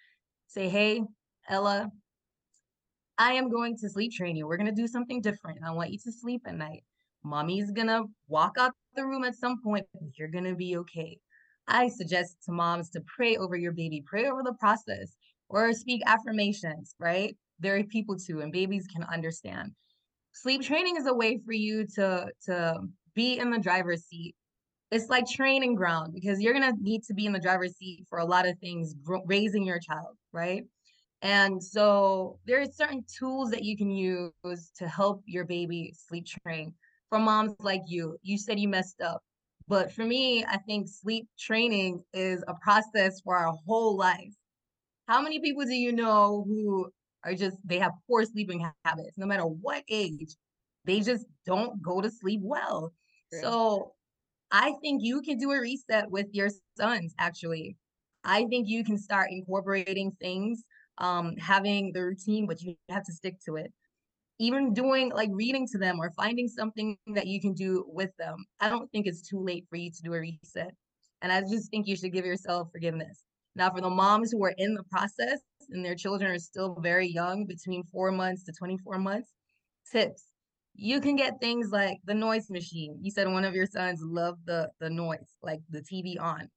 Say, 0.46 0.68
hey, 0.68 1.02
Ella, 1.48 1.90
I 3.18 3.32
am 3.32 3.50
going 3.50 3.76
to 3.78 3.88
sleep 3.88 4.12
train 4.12 4.36
you. 4.36 4.46
We're 4.46 4.56
going 4.56 4.74
to 4.74 4.82
do 4.82 4.88
something 4.88 5.20
different. 5.20 5.60
I 5.64 5.70
want 5.72 5.90
you 5.90 5.98
to 6.04 6.12
sleep 6.12 6.42
at 6.46 6.56
night. 6.56 6.84
Mommy's 7.22 7.70
going 7.70 7.88
to 7.88 8.04
walk 8.28 8.56
out 8.58 8.72
the 8.94 9.04
room 9.04 9.24
at 9.24 9.34
some 9.34 9.60
point, 9.62 9.86
you're 10.16 10.28
going 10.28 10.44
to 10.44 10.54
be 10.54 10.76
okay. 10.78 11.18
I 11.66 11.88
suggest 11.88 12.36
to 12.44 12.52
moms 12.52 12.90
to 12.90 13.00
pray 13.16 13.36
over 13.36 13.56
your 13.56 13.72
baby, 13.72 14.02
pray 14.06 14.26
over 14.26 14.42
the 14.42 14.54
process, 14.54 15.16
or 15.48 15.72
speak 15.72 16.02
affirmations, 16.06 16.94
right? 16.98 17.36
There 17.58 17.76
are 17.76 17.84
people 17.84 18.16
too, 18.16 18.40
and 18.40 18.52
babies 18.52 18.86
can 18.86 19.04
understand. 19.04 19.72
Sleep 20.32 20.62
training 20.62 20.96
is 20.96 21.06
a 21.06 21.14
way 21.14 21.38
for 21.44 21.52
you 21.52 21.86
to, 21.94 22.26
to 22.46 22.80
be 23.14 23.38
in 23.38 23.50
the 23.50 23.58
driver's 23.58 24.04
seat. 24.04 24.34
It's 24.94 25.08
like 25.08 25.26
training 25.28 25.74
ground 25.74 26.14
because 26.14 26.40
you're 26.40 26.52
going 26.52 26.72
to 26.72 26.80
need 26.80 27.02
to 27.08 27.14
be 27.14 27.26
in 27.26 27.32
the 27.32 27.40
driver's 27.40 27.76
seat 27.76 28.06
for 28.08 28.20
a 28.20 28.24
lot 28.24 28.46
of 28.46 28.56
things, 28.60 28.94
raising 29.26 29.66
your 29.66 29.80
child, 29.80 30.16
right? 30.32 30.62
And 31.20 31.60
so 31.60 32.38
there 32.46 32.60
are 32.60 32.66
certain 32.66 33.04
tools 33.18 33.50
that 33.50 33.64
you 33.64 33.76
can 33.76 33.90
use 33.90 34.70
to 34.78 34.86
help 34.86 35.22
your 35.26 35.44
baby 35.46 35.92
sleep 35.96 36.26
train. 36.46 36.72
For 37.08 37.18
moms 37.18 37.56
like 37.58 37.82
you, 37.88 38.16
you 38.22 38.38
said 38.38 38.60
you 38.60 38.68
messed 38.68 39.00
up. 39.00 39.20
But 39.66 39.90
for 39.90 40.04
me, 40.04 40.44
I 40.44 40.58
think 40.58 40.86
sleep 40.88 41.26
training 41.40 42.04
is 42.12 42.44
a 42.46 42.54
process 42.62 43.20
for 43.20 43.34
our 43.34 43.52
whole 43.66 43.96
life. 43.96 44.32
How 45.08 45.20
many 45.20 45.40
people 45.40 45.64
do 45.64 45.74
you 45.74 45.90
know 45.90 46.44
who 46.46 46.88
are 47.24 47.34
just, 47.34 47.56
they 47.64 47.80
have 47.80 47.92
poor 48.06 48.24
sleeping 48.24 48.64
habits, 48.84 49.18
no 49.18 49.26
matter 49.26 49.44
what 49.44 49.82
age, 49.88 50.36
they 50.84 51.00
just 51.00 51.26
don't 51.46 51.82
go 51.82 52.00
to 52.00 52.10
sleep 52.10 52.42
well. 52.44 52.92
So 53.42 53.94
I 54.54 54.72
think 54.80 55.02
you 55.02 55.20
can 55.20 55.36
do 55.36 55.50
a 55.50 55.60
reset 55.60 56.08
with 56.08 56.28
your 56.32 56.48
sons, 56.78 57.12
actually. 57.18 57.76
I 58.22 58.44
think 58.44 58.68
you 58.68 58.84
can 58.84 58.96
start 58.96 59.32
incorporating 59.32 60.12
things 60.20 60.62
um, 60.98 61.36
having 61.38 61.90
the 61.92 62.04
routine, 62.04 62.46
but 62.46 62.62
you 62.62 62.76
have 62.88 63.02
to 63.02 63.12
stick 63.12 63.34
to 63.46 63.56
it. 63.56 63.72
Even 64.38 64.72
doing 64.72 65.10
like 65.10 65.30
reading 65.32 65.66
to 65.72 65.78
them 65.78 65.98
or 66.00 66.12
finding 66.12 66.46
something 66.46 66.96
that 67.14 67.26
you 67.26 67.40
can 67.40 67.52
do 67.52 67.84
with 67.88 68.10
them. 68.16 68.36
I 68.60 68.68
don't 68.68 68.88
think 68.92 69.08
it's 69.08 69.28
too 69.28 69.42
late 69.42 69.66
for 69.68 69.74
you 69.74 69.90
to 69.90 70.02
do 70.04 70.14
a 70.14 70.20
reset. 70.20 70.70
And 71.20 71.32
I 71.32 71.40
just 71.40 71.68
think 71.72 71.88
you 71.88 71.96
should 71.96 72.12
give 72.12 72.24
yourself 72.24 72.68
forgiveness. 72.70 73.24
Now, 73.56 73.72
for 73.72 73.80
the 73.80 73.90
moms 73.90 74.30
who 74.30 74.44
are 74.44 74.54
in 74.56 74.74
the 74.74 74.84
process 74.84 75.40
and 75.70 75.84
their 75.84 75.96
children 75.96 76.30
are 76.30 76.38
still 76.38 76.78
very 76.80 77.08
young, 77.08 77.44
between 77.44 77.82
four 77.90 78.12
months 78.12 78.44
to 78.44 78.52
24 78.52 78.98
months, 78.98 79.30
tips. 79.90 80.26
You 80.74 81.00
can 81.00 81.16
get 81.16 81.40
things 81.40 81.70
like 81.70 81.98
the 82.04 82.14
noise 82.14 82.50
machine. 82.50 82.98
You 83.00 83.10
said 83.10 83.28
one 83.28 83.44
of 83.44 83.54
your 83.54 83.66
sons 83.66 84.00
loved 84.02 84.46
the 84.46 84.70
the 84.80 84.90
noise, 84.90 85.38
like 85.42 85.60
the 85.70 85.80
TV 85.80 86.20
on. 86.20 86.48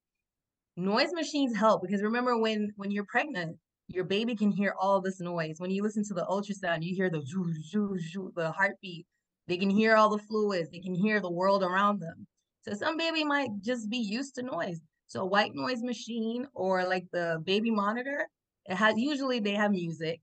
Noise 0.76 1.14
machines 1.14 1.56
help 1.56 1.82
because 1.82 2.02
remember 2.02 2.38
when 2.38 2.72
when 2.76 2.92
you're 2.92 3.06
pregnant, 3.06 3.58
your 3.88 4.04
baby 4.04 4.36
can 4.36 4.52
hear 4.52 4.76
all 4.80 5.02
this 5.02 5.20
noise. 5.20 5.56
When 5.60 5.72
you 5.72 5.84
listen 5.84 6.04
to 6.06 6.14
the 6.14 6.26
ultrasound, 6.26 6.84
you 6.84 6.96
hear 6.96 7.10
the 7.10 7.22
zoo, 7.26 7.54
zoo, 7.70 7.98
zoo, 8.00 8.32
the 8.36 8.52
heartbeat. 8.52 9.06
They 9.48 9.58
can 9.58 9.70
hear 9.70 9.96
all 9.96 10.10
the 10.10 10.24
fluids. 10.24 10.70
They 10.70 10.80
can 10.80 10.94
hear 10.94 11.20
the 11.20 11.32
world 11.32 11.64
around 11.64 12.02
them. 12.02 12.28
So 12.64 12.74
some 12.74 12.98
baby 12.98 13.24
might 13.24 13.50
just 13.62 13.90
be 13.90 13.98
used 13.98 14.36
to 14.36 14.44
noise. 14.44 14.82
So 15.08 15.22
a 15.22 15.26
white 15.26 15.56
noise 15.56 15.82
machine 15.82 16.48
or 16.54 16.86
like 16.86 17.06
the 17.14 17.42
baby 17.46 17.72
monitor, 17.72 18.28
it 18.66 18.76
has 18.76 18.98
usually 18.98 19.40
they 19.40 19.54
have 19.54 19.72
music. 19.72 20.20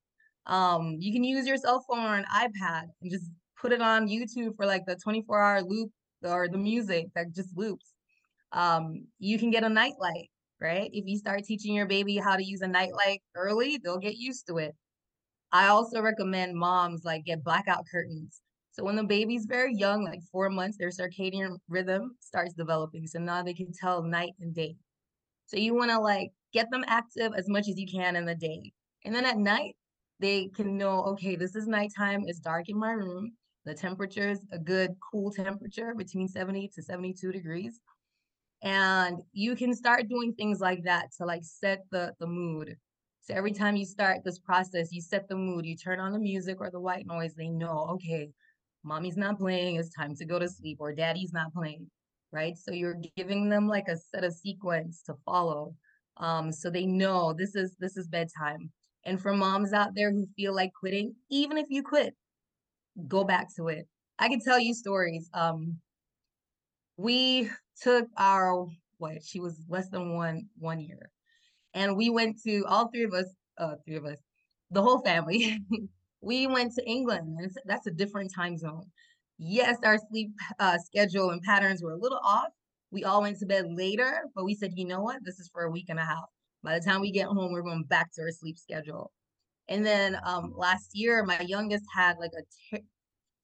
Um, 0.47 0.97
you 1.01 1.11
can 1.13 1.25
use 1.25 1.47
your 1.47 1.57
cell 1.57 1.83
phone 1.89 2.05
or 2.05 2.17
an 2.17 2.27
iPad 2.35 2.83
and 3.01 3.11
just 3.11 3.31
put 3.65 3.73
it 3.73 3.81
on 3.81 4.09
YouTube 4.09 4.57
for 4.57 4.67
like 4.67 4.85
the 4.87 4.97
24 4.97 5.41
hour 5.41 5.63
loop 5.63 5.91
or 6.23 6.49
the 6.49 6.59
music 6.59 7.07
that 7.15 7.35
just 7.35 7.57
loops. 7.57 7.95
Um, 8.53 9.07
you 9.19 9.39
can 9.39 9.51
get 9.51 9.65
a 9.65 9.69
nightlight 9.69 10.29
right? 10.61 10.91
If 10.93 11.05
you 11.07 11.19
start 11.19 11.45
teaching 11.45 11.75
your 11.75 11.87
baby 11.87 12.17
how 12.17 12.37
to 12.37 12.45
use 12.45 12.63
a 12.63 12.69
nightlight 12.69 13.23
early, 13.35 13.79
they'll 13.83 13.99
get 13.99 14.17
used 14.17 14.47
to 14.49 14.59
it. 14.59 14.75
I 15.53 15.69
also 15.69 16.01
recommend 16.01 16.57
moms 16.57 17.05
like 17.05 17.25
get 17.25 17.45
blackout 17.45 17.85
curtains. 17.91 18.41
So 18.73 18.83
when 18.83 18.97
the 18.97 19.05
baby's 19.05 19.45
very 19.47 19.75
young, 19.75 20.05
like 20.05 20.21
four 20.33 20.51
months, 20.51 20.79
their 20.79 20.89
circadian 20.89 21.59
rhythm 21.69 22.17
starts 22.19 22.55
developing. 22.55 23.07
So 23.07 23.21
now 23.21 23.43
they 23.43 23.55
can 23.55 23.73
tell 23.73 24.03
night 24.03 24.33
and 24.41 24.55
day. 24.55 24.75
So 25.47 25.59
you 25.59 25.75
want 25.75 25.91
to 25.91 26.01
like 26.01 26.31
get 26.53 26.71
them 26.71 26.85
active 26.89 27.33
as 27.37 27.49
much 27.49 27.69
as 27.69 27.79
you 27.79 27.87
can 27.87 28.17
in 28.17 28.25
the 28.25 28.35
day. 28.35 28.73
And 29.05 29.15
then 29.15 29.27
at 29.27 29.37
night, 29.37 29.77
they 30.19 30.49
can 30.57 30.77
know, 30.77 31.05
okay, 31.05 31.37
this 31.37 31.55
is 31.55 31.67
nighttime, 31.69 32.25
it's 32.27 32.41
dark 32.41 32.69
in 32.69 32.79
my 32.79 32.93
room. 32.93 33.33
The 33.65 33.75
temperature 33.75 34.31
is 34.31 34.41
a 34.53 34.59
good 34.59 34.95
cool 35.11 35.31
temperature 35.31 35.95
between 35.95 36.29
70 36.29 36.71
to 36.75 36.83
72 36.83 37.33
degrees. 37.33 37.81
And 38.63 39.23
you 39.33 39.57
can 39.57 39.75
start 39.75 40.09
doing 40.09 40.35
things 40.35 40.61
like 40.61 40.85
that 40.85 41.13
to 41.19 41.25
like 41.25 41.45
set 41.45 41.85
the 41.91 42.13
the 42.21 42.27
mood. 42.27 42.77
So 43.21 43.35
every 43.35 43.53
time 43.53 43.77
you 43.77 43.87
start 43.87 44.23
this 44.23 44.39
process 44.39 44.93
you 44.93 45.01
set 45.01 45.29
the 45.29 45.37
mood 45.37 45.65
you 45.65 45.77
turn 45.77 45.99
on 45.99 46.13
the 46.13 46.19
music 46.19 46.59
or 46.61 46.71
the 46.71 46.81
white 46.81 47.07
noise 47.07 47.35
they 47.35 47.49
know 47.49 47.87
okay 47.93 48.31
mommy's 48.83 49.17
not 49.17 49.39
playing 49.39 49.77
it's 49.77 49.95
time 49.95 50.15
to 50.17 50.27
go 50.27 50.39
to 50.39 50.47
sleep 50.47 50.77
or 50.81 50.93
daddy's 50.93 51.33
not 51.33 51.53
playing 51.55 51.91
right? 52.33 52.59
So 52.59 52.73
you're 52.73 53.01
giving 53.17 53.49
them 53.49 53.69
like 53.69 53.89
a 53.89 53.97
set 53.97 54.25
of 54.25 54.35
sequence 54.35 55.03
to 55.07 55.15
follow 55.25 55.75
um 56.19 56.53
so 56.53 56.71
they 56.71 56.87
know 56.87 57.33
this 57.33 57.55
is 57.55 57.77
this 57.81 57.97
is 57.97 58.09
bedtime. 58.09 58.71
And 59.07 59.21
for 59.21 59.35
moms 59.35 59.73
out 59.73 59.95
there 59.95 60.13
who 60.13 60.27
feel 60.37 60.55
like 60.55 60.73
quitting 60.79 61.15
even 61.31 61.57
if 61.57 61.67
you 61.71 61.83
quit 61.83 62.15
go 63.09 63.25
back 63.25 63.49
to 63.57 63.69
it. 63.69 63.87
I 64.19 64.29
can 64.29 64.41
tell 64.41 64.59
you 64.59 64.75
stories 64.75 65.29
um 65.35 65.79
we 66.97 67.51
took 67.83 68.07
our 68.17 68.67
what 68.99 69.23
she 69.23 69.41
was 69.41 69.61
less 69.69 69.89
than 69.89 70.15
one 70.15 70.47
one 70.59 70.81
year 70.81 71.11
and 71.75 71.97
we 71.97 72.11
went 72.11 72.41
to 72.43 72.65
all 72.67 72.89
three 72.89 73.05
of 73.05 73.13
us 73.13 73.27
uh 73.59 73.75
three 73.85 73.97
of 73.97 74.05
us 74.05 74.19
the 74.71 74.83
whole 74.83 75.01
family 75.01 75.59
we 76.21 76.47
went 76.47 76.73
to 76.73 76.89
england 76.89 77.37
and 77.39 77.51
that's 77.67 77.87
a 77.87 77.91
different 77.91 78.33
time 78.35 78.57
zone. 78.57 78.85
Yes 79.39 79.79
our 79.85 79.99
sleep 80.11 80.31
uh, 80.61 80.79
schedule 80.79 81.31
and 81.31 81.43
patterns 81.43 81.83
were 81.83 81.93
a 81.93 81.99
little 81.99 82.21
off. 82.25 82.51
We 82.93 83.03
all 83.03 83.23
went 83.23 83.39
to 83.41 83.47
bed 83.47 83.67
later 83.69 84.23
but 84.35 84.45
we 84.45 84.55
said 84.55 84.73
you 84.77 84.87
know 84.87 85.01
what? 85.01 85.19
This 85.25 85.41
is 85.41 85.51
for 85.53 85.65
a 85.65 85.71
week 85.71 85.87
and 85.89 85.99
a 85.99 86.05
half. 86.05 86.27
By 86.63 86.79
the 86.79 86.85
time 86.85 87.01
we 87.01 87.11
get 87.11 87.27
home 87.27 87.53
we're 87.53 87.63
going 87.63 87.85
back 87.85 88.13
to 88.15 88.23
our 88.23 88.31
sleep 88.31 88.59
schedule 88.59 89.11
and 89.69 89.85
then 89.85 90.19
um 90.25 90.53
last 90.57 90.91
year 90.95 91.25
my 91.25 91.41
youngest 91.41 91.85
had 91.95 92.17
like 92.19 92.33
a 92.37 92.77
ter- 92.77 92.85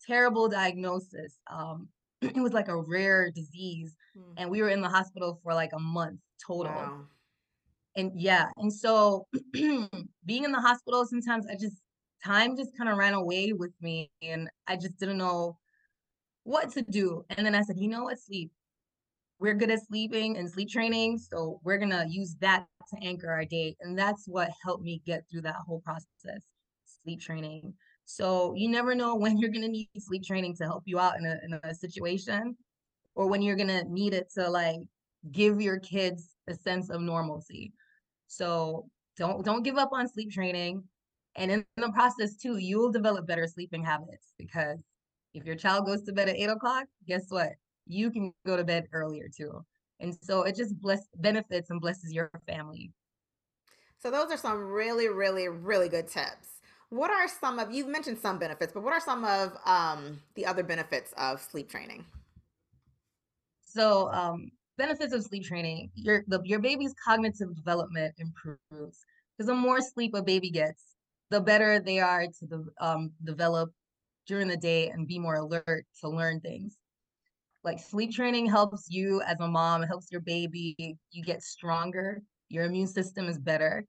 terrible 0.07 0.49
diagnosis 0.49 1.39
um 1.51 1.89
it 2.23 2.37
was 2.37 2.53
like 2.53 2.69
a 2.69 2.77
rare 2.77 3.31
disease 3.31 3.97
mm. 4.17 4.35
and 4.37 4.51
we 4.51 4.63
were 4.63 4.69
in 4.69 4.81
the 4.81 4.89
hospital 4.89 5.41
for 5.43 5.55
like 5.55 5.71
a 5.75 5.79
month 5.79 6.21
total 6.45 6.73
wow. 6.73 7.01
and 7.97 8.13
yeah 8.15 8.49
and 8.59 8.73
so 8.73 9.27
being 9.53 10.45
in 10.45 10.53
the 10.53 10.61
hospital 10.61 11.07
sometimes 11.07 11.47
i 11.47 11.55
just 11.55 11.77
time 12.25 12.57
just 12.57 12.77
kind 12.77 12.91
of 12.91 12.99
ran 12.99 13.15
away 13.15 13.53
with 13.53 13.73
me 13.81 14.11
and 14.23 14.49
i 14.67 14.77
just 14.77 14.99
didn't 14.99 15.19
know 15.19 15.57
what 16.45 16.71
to 16.71 16.83
do 16.83 17.25
and 17.31 17.47
then 17.47 17.55
i 17.55 17.63
said 17.63 17.77
you 17.79 17.89
know 17.89 18.05
what 18.05 18.19
sleep 18.19 18.51
we're 19.41 19.55
good 19.55 19.71
at 19.71 19.85
sleeping 19.87 20.37
and 20.37 20.51
sleep 20.51 20.69
training 20.69 21.19
so 21.19 21.61
we're 21.65 21.79
going 21.79 21.91
to 21.91 22.07
use 22.09 22.37
that 22.41 22.67
to 22.89 23.07
anchor 23.07 23.31
our 23.31 23.45
day 23.45 23.75
and 23.81 23.99
that's 23.99 24.25
what 24.27 24.51
helped 24.63 24.85
me 24.85 25.03
get 25.07 25.25
through 25.31 25.41
that 25.41 25.57
whole 25.67 25.81
process 25.81 26.43
sleep 27.03 27.21
training 27.21 27.73
so 28.05 28.55
you 28.57 28.69
never 28.69 28.95
know 28.95 29.15
when 29.17 29.39
you're 29.39 29.51
going 29.51 29.63
to 29.63 29.69
need 29.69 29.89
sleep 29.99 30.23
training 30.23 30.55
to 30.57 30.65
help 30.65 30.83
you 30.87 30.99
out 30.99 31.19
in 31.19 31.27
a, 31.27 31.39
in 31.45 31.61
a 31.65 31.75
situation 31.75 32.57
or 33.15 33.27
when 33.29 33.43
you're 33.43 33.57
going 33.57 33.69
to 33.69 33.85
need 33.89 34.15
it 34.15 34.31
to 34.35 34.49
like 34.49 34.81
give 35.33 35.61
your 35.61 35.79
kids 35.79 36.35
a 36.49 36.55
sense 36.55 36.91
of 36.91 37.01
normalcy. 37.01 37.73
So 38.27 38.89
don't 39.17 39.45
don't 39.45 39.63
give 39.63 39.77
up 39.77 39.91
on 39.93 40.09
sleep 40.09 40.31
training. 40.31 40.83
And 41.37 41.51
in 41.51 41.65
the 41.77 41.93
process 41.93 42.37
too, 42.37 42.57
you'll 42.57 42.91
develop 42.91 43.27
better 43.27 43.47
sleeping 43.47 43.85
habits 43.85 44.35
because 44.39 44.83
if 45.33 45.45
your 45.45 45.55
child 45.55 45.87
goes 45.87 46.03
to 46.03 46.13
bed 46.13 46.29
at 46.29 46.37
eight 46.37 46.51
o'clock, 46.51 46.87
guess 47.07 47.27
what? 47.29 47.51
You 47.91 48.11
can 48.11 48.33
go 48.47 48.57
to 48.57 48.65
bed 48.65 48.89
earlier 48.93 49.29
too. 49.29 49.65
And 49.99 50.17
so 50.23 50.43
it 50.43 50.57
just 50.57 50.81
bless 50.81 51.09
benefits 51.17 51.71
and 51.71 51.81
blesses 51.81 52.13
your 52.13 52.31
family. 52.47 52.93
So 53.99 54.11
those 54.11 54.31
are 54.31 54.37
some 54.37 54.59
really, 54.59 55.09
really, 55.09 55.49
really 55.49 55.89
good 55.89 56.09
tips. 56.09 56.61
What 56.89 57.11
are 57.11 57.29
some 57.29 57.59
of 57.59 57.71
you've 57.71 57.89
mentioned 57.89 58.19
some 58.19 58.39
benefits, 58.39 58.73
but 58.73 58.83
what 58.83 58.93
are 58.93 59.01
some 59.01 59.25
of 59.25 59.57
um, 59.67 60.21
the 60.35 60.47
other 60.47 60.63
benefits 60.63 61.13
of 61.17 61.41
sleep 61.41 61.69
training? 61.69 62.05
So 63.65 64.11
um, 64.13 64.51
benefits 64.79 65.13
of 65.13 65.23
sleep 65.23 65.45
training: 65.45 65.91
your 65.95 66.25
the, 66.27 66.41
your 66.45 66.59
baby's 66.59 66.95
cognitive 67.05 67.55
development 67.55 68.15
improves 68.19 69.05
because 69.37 69.47
the 69.47 69.55
more 69.55 69.81
sleep 69.81 70.15
a 70.15 70.23
baby 70.23 70.51
gets, 70.51 70.97
the 71.31 71.41
better 71.41 71.79
they 71.79 72.01
are 72.01 72.27
to 72.27 72.65
um, 72.81 73.13
develop 73.23 73.71
during 74.27 74.49
the 74.49 74.57
day 74.57 74.89
and 74.89 75.07
be 75.07 75.19
more 75.19 75.37
alert 75.37 75.87
to 76.01 76.09
learn 76.09 76.41
things. 76.41 76.80
Like 77.63 77.79
sleep 77.79 78.13
training 78.13 78.47
helps 78.47 78.87
you 78.89 79.21
as 79.23 79.39
a 79.41 79.49
mom, 79.49 79.83
it 79.83 79.87
helps 79.87 80.11
your 80.11 80.23
baby, 80.23 80.97
you 81.11 81.23
get 81.23 81.43
stronger, 81.43 82.23
your 82.49 82.65
immune 82.65 82.87
system 82.87 83.29
is 83.29 83.39
better. 83.39 83.85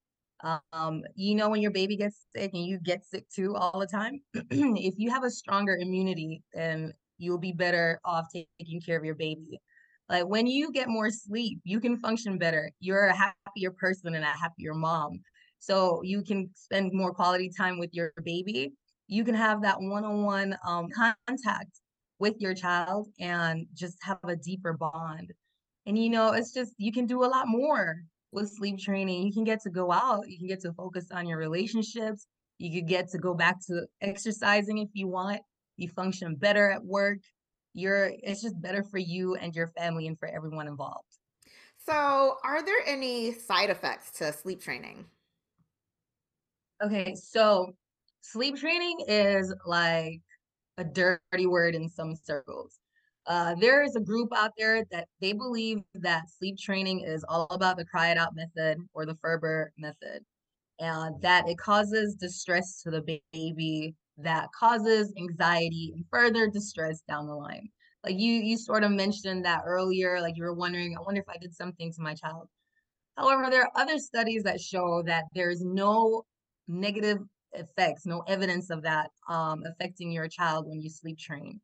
Um, 0.74 1.04
you 1.16 1.36
know, 1.36 1.50
when 1.50 1.62
your 1.62 1.72
baby 1.72 1.96
gets 1.96 2.26
sick 2.36 2.52
and 2.54 2.66
you 2.66 2.80
get 2.80 3.06
sick 3.06 3.30
too 3.30 3.56
all 3.56 3.80
the 3.80 3.88
time, 3.88 4.22
if 4.34 4.96
you 4.98 5.10
have 5.12 5.24
a 5.24 5.30
stronger 5.30 5.78
immunity, 5.80 6.42
then 6.54 6.94
you'll 7.18 7.38
be 7.38 7.54
better 7.54 8.00
off 8.04 8.26
taking 8.34 8.82
care 8.82 8.98
of 8.98 9.06
your 9.06 9.16
baby. 9.16 9.62
Like 10.10 10.26
when 10.28 10.48
you 10.48 10.72
get 10.72 10.90
more 10.90 11.10
sleep, 11.10 11.60
you 11.64 11.80
can 11.80 11.98
function 11.98 12.38
better. 12.38 12.72
You're 12.80 13.06
a 13.06 13.16
happier 13.16 13.72
person 13.72 14.16
and 14.16 14.26
a 14.26 14.28
happier 14.28 14.74
mom. 14.74 15.22
So 15.60 16.02
you 16.04 16.24
can 16.24 16.50
spend 16.56 16.92
more 16.92 17.14
quality 17.14 17.52
time 17.56 17.80
with 17.80 17.92
your 17.94 18.12
baby. 18.24 18.74
You 19.08 19.24
can 19.24 19.36
have 19.36 19.62
that 19.62 19.78
one-on-one 19.80 20.58
um, 20.68 20.88
contact 20.90 21.81
with 22.22 22.40
your 22.40 22.54
child 22.54 23.08
and 23.20 23.66
just 23.74 23.98
have 24.04 24.20
a 24.24 24.36
deeper 24.36 24.74
bond. 24.74 25.34
And 25.88 25.98
you 25.98 26.12
know, 26.12 26.34
it's 26.34 26.54
just 26.54 26.74
you 26.78 26.94
can 26.94 27.08
do 27.08 27.24
a 27.24 27.26
lot 27.26 27.48
more 27.48 28.04
with 28.32 28.52
sleep 28.52 28.78
training. 28.78 29.26
You 29.26 29.34
can 29.34 29.44
get 29.44 29.60
to 29.64 29.72
go 29.72 29.92
out, 29.92 30.30
you 30.30 30.38
can 30.38 30.48
get 30.48 30.62
to 30.62 30.72
focus 30.74 31.08
on 31.12 31.28
your 31.28 31.40
relationships, 31.40 32.28
you 32.60 32.72
could 32.72 32.88
get 32.88 33.10
to 33.10 33.18
go 33.18 33.34
back 33.34 33.58
to 33.66 33.88
exercising 34.02 34.78
if 34.78 34.90
you 34.94 35.08
want. 35.08 35.42
You 35.78 35.90
function 35.90 36.36
better 36.36 36.70
at 36.70 36.86
work. 36.86 37.18
You're 37.74 38.12
it's 38.22 38.44
just 38.44 38.62
better 38.62 38.84
for 38.84 39.00
you 39.00 39.36
and 39.36 39.56
your 39.56 39.70
family 39.70 40.06
and 40.06 40.20
for 40.20 40.28
everyone 40.28 40.68
involved. 40.68 41.18
So, 41.84 42.38
are 42.44 42.64
there 42.64 42.84
any 42.86 43.34
side 43.34 43.72
effects 43.72 44.12
to 44.20 44.32
sleep 44.32 44.62
training? 44.62 45.06
Okay, 46.84 47.16
so 47.16 47.74
sleep 48.22 48.58
training 48.58 49.00
is 49.08 49.52
like 49.66 50.22
a 50.82 50.84
dirty 50.84 51.46
word 51.46 51.76
in 51.76 51.88
some 51.88 52.16
circles. 52.16 52.80
Uh, 53.28 53.56
there 53.56 53.84
is 53.84 53.96
a 53.96 54.02
group 54.02 54.30
out 54.36 54.52
there 54.58 54.84
that 54.92 55.08
they 55.22 55.32
believe 55.32 55.78
that 55.94 56.30
sleep 56.30 56.58
training 56.58 57.02
is 57.02 57.24
all 57.30 57.48
about 57.52 57.78
the 57.78 57.86
cry 57.86 58.10
it 58.10 58.18
out 58.18 58.36
method 58.36 58.80
or 58.94 59.06
the 59.06 59.16
Ferber 59.22 59.72
method, 59.78 60.24
and 60.80 61.22
that 61.22 61.48
it 61.48 61.58
causes 61.58 62.16
distress 62.16 62.82
to 62.82 62.90
the 62.90 63.20
baby 63.32 63.94
that 64.18 64.50
causes 64.60 65.14
anxiety 65.18 65.92
and 65.96 66.04
further 66.12 66.48
distress 66.48 67.02
down 67.08 67.28
the 67.28 67.36
line. 67.36 67.70
Like 68.04 68.20
you, 68.20 68.34
you 68.34 68.58
sort 68.58 68.84
of 68.84 68.92
mentioned 68.92 69.46
that 69.46 69.62
earlier. 69.66 70.20
Like 70.20 70.36
you 70.36 70.44
were 70.44 70.56
wondering, 70.56 70.96
I 70.98 71.02
wonder 71.02 71.22
if 71.22 71.30
I 71.30 71.38
did 71.40 71.56
something 71.56 71.94
to 71.94 72.02
my 72.02 72.16
child. 72.16 72.48
However, 73.18 73.50
there 73.52 73.62
are 73.62 73.72
other 73.76 74.00
studies 74.00 74.42
that 74.44 74.60
show 74.60 75.04
that 75.06 75.26
there's 75.36 75.62
no 75.62 76.24
negative 76.68 77.20
effects, 77.54 78.06
no 78.06 78.24
evidence 78.28 78.70
of 78.70 78.84
that 78.84 79.10
um, 79.30 79.64
affecting 79.66 80.12
your 80.12 80.28
child 80.28 80.68
when 80.68 80.82
you 80.82 80.90
sleep 80.90 81.18
train. 81.18 81.60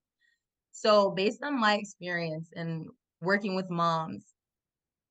So, 0.71 1.11
based 1.11 1.43
on 1.43 1.59
my 1.59 1.75
experience 1.75 2.49
and 2.55 2.87
working 3.21 3.55
with 3.55 3.69
moms, 3.69 4.25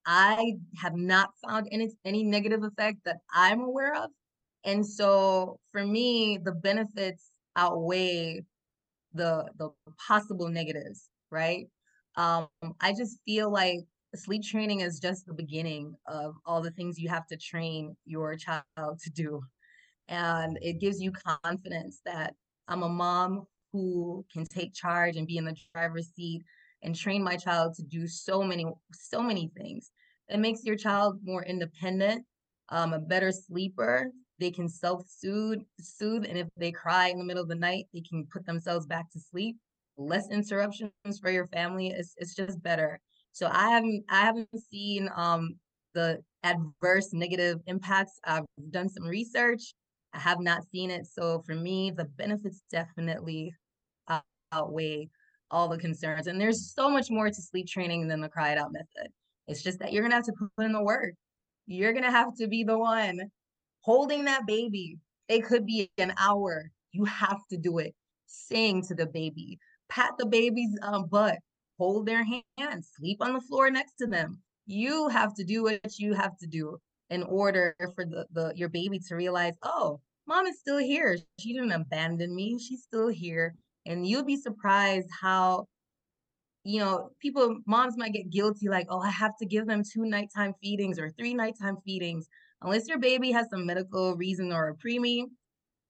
I 0.07 0.55
have 0.77 0.95
not 0.95 1.31
found 1.45 1.69
any 1.73 1.91
any 2.05 2.23
negative 2.23 2.63
effect 2.63 2.99
that 3.05 3.19
I'm 3.35 3.61
aware 3.61 3.95
of. 3.97 4.11
And 4.65 4.87
so 4.87 5.59
for 5.73 5.85
me, 5.85 6.39
the 6.43 6.53
benefits 6.53 7.31
outweigh 7.57 8.43
the 9.13 9.47
the 9.59 9.71
possible 10.07 10.49
negatives, 10.49 11.09
right? 11.31 11.67
Um, 12.17 12.49
I 12.81 12.95
just 12.97 13.19
feel 13.27 13.51
like 13.51 13.81
sleep 14.15 14.43
training 14.43 14.81
is 14.81 15.01
just 15.01 15.27
the 15.27 15.35
beginning 15.35 15.95
of 16.07 16.35
all 16.47 16.63
the 16.63 16.71
things 16.71 16.99
you 16.99 17.09
have 17.09 17.27
to 17.27 17.37
train 17.37 17.97
your 18.07 18.37
child 18.37 18.63
to 19.03 19.11
do 19.11 19.43
and 20.09 20.59
it 20.63 20.81
gives 20.81 21.01
you 21.01 21.13
confidence 21.45 22.01
that 22.05 22.35
I'm 22.69 22.83
a 22.83 22.89
mom 22.89 23.47
who 23.73 24.25
can 24.33 24.45
take 24.45 24.75
charge 24.75 25.17
and 25.17 25.27
be 25.27 25.37
in 25.37 25.45
the 25.45 25.57
driver's 25.75 26.09
seat 26.15 26.43
and 26.83 26.95
train 26.95 27.23
my 27.23 27.37
child 27.37 27.75
to 27.75 27.83
do 27.83 28.07
so 28.07 28.43
many 28.43 28.67
so 28.93 29.23
many 29.23 29.51
things. 29.57 29.91
It 30.29 30.39
makes 30.39 30.65
your 30.65 30.77
child 30.77 31.19
more 31.23 31.45
independent, 31.45 32.25
um, 32.71 32.93
a 32.93 32.99
better 32.99 33.33
sleeper. 33.33 34.11
They 34.39 34.51
can 34.51 34.69
self-soothe, 34.69 35.63
soothe, 35.81 36.27
and 36.29 36.37
if 36.37 36.49
they 36.57 36.71
cry 36.73 37.09
in 37.09 37.19
the 37.19 37.25
middle 37.25 37.43
of 37.43 37.49
the 37.49 37.55
night, 37.55 37.87
they 37.95 38.03
can 38.03 38.27
put 38.33 38.45
themselves 38.45 38.87
back 38.87 39.11
to 39.13 39.21
sleep. 39.21 39.57
Less 39.97 40.29
interruptions 40.31 40.93
for 41.21 41.31
your 41.31 41.47
family. 41.49 41.89
It's 41.89 42.15
it's 42.19 42.35
just 42.35 42.63
better. 42.63 43.01
So 43.33 43.49
I 43.51 43.71
haven't 43.71 44.05
I 44.11 44.21
haven't 44.21 44.49
seen 44.71 45.09
um 45.17 45.57
the 45.95 46.23
adverse 46.43 47.13
negative 47.13 47.61
impacts. 47.67 48.21
I've 48.25 48.45
done 48.71 48.89
some 48.91 49.05
research 49.05 49.73
I 50.17 50.21
have 50.21 50.41
not 50.41 50.65
seen 50.73 50.91
it. 50.91 51.07
So 51.07 51.43
for 51.45 51.55
me, 51.55 51.93
the 51.95 52.07
benefits 52.07 52.63
definitely 52.71 53.55
outweigh 54.53 55.11
all 55.51 55.69
the 55.69 55.79
concerns. 55.79 56.27
And 56.27 56.41
there's 56.41 56.73
so 56.75 56.89
much 56.89 57.11
more 57.11 57.29
to 57.29 57.35
sleep 57.35 57.67
training 57.67 58.09
than 58.09 58.21
the 58.21 58.29
cry 58.29 58.53
it 58.53 58.59
out 58.59 58.73
method. 58.73 59.13
It's 59.47 59.63
just 59.63 59.79
that 59.81 59.93
you're 59.93 60.03
going 60.03 60.11
to 60.11 60.17
have 60.17 60.25
to 60.25 60.33
put 60.33 60.65
in 60.65 60.73
the 60.73 60.83
work. 60.83 61.15
You're 61.67 61.93
going 61.93 62.05
to 62.05 62.11
have 62.11 62.35
to 62.37 62.49
be 62.49 62.65
the 62.65 62.79
one 62.79 63.21
holding 63.81 64.25
that 64.25 64.47
baby. 64.47 64.99
It 65.29 65.45
could 65.45 65.67
be 65.67 65.91
an 65.99 66.15
hour. 66.19 66.71
You 66.93 67.05
have 67.05 67.41
to 67.51 67.59
do 67.59 67.79
it. 67.79 67.95
Sing 68.27 68.83
to 68.83 68.95
the 68.95 69.07
baby, 69.07 69.59
pat 69.89 70.13
the 70.19 70.27
baby's 70.27 70.77
um, 70.83 71.07
butt, 71.07 71.39
hold 71.79 72.07
their 72.07 72.25
hand, 72.25 72.85
sleep 72.85 73.19
on 73.21 73.35
the 73.35 73.41
floor 73.41 73.71
next 73.71 73.95
to 74.01 74.07
them. 74.07 74.41
You 74.67 75.09
have 75.09 75.35
to 75.35 75.45
do 75.45 75.63
what 75.63 75.99
you 75.99 76.15
have 76.15 76.37
to 76.39 76.47
do 76.47 76.79
in 77.11 77.23
order 77.23 77.77
for 77.95 78.05
the, 78.05 78.27
the 78.33 78.53
your 78.57 78.69
baby 78.69 78.99
to 79.09 79.15
realize, 79.15 79.55
oh, 79.63 80.01
mom 80.27 80.47
is 80.47 80.59
still 80.59 80.79
here. 80.79 81.17
She 81.39 81.53
didn't 81.53 81.73
abandon 81.73 82.35
me. 82.35 82.59
She's 82.59 82.83
still 82.83 83.09
here. 83.09 83.55
And 83.87 84.07
you'll 84.07 84.25
be 84.25 84.37
surprised 84.37 85.09
how, 85.21 85.67
you 86.65 86.81
know, 86.81 87.11
people, 87.21 87.59
moms 87.67 87.97
might 87.97 88.13
get 88.13 88.31
guilty, 88.31 88.69
like, 88.69 88.87
oh, 88.91 89.01
I 89.01 89.11
have 89.11 89.37
to 89.39 89.47
give 89.47 89.67
them 89.67 89.83
two 89.83 90.05
nighttime 90.05 90.55
feedings 90.61 90.99
or 90.99 91.11
three 91.11 91.35
nighttime 91.35 91.77
feedings. 91.85 92.29
Unless 92.63 92.89
your 92.89 92.99
baby 92.99 93.31
has 93.31 93.49
some 93.51 93.67
medical 93.67 94.17
reason 94.17 94.53
or 94.53 94.69
a 94.69 94.75
preemie, 94.75 95.27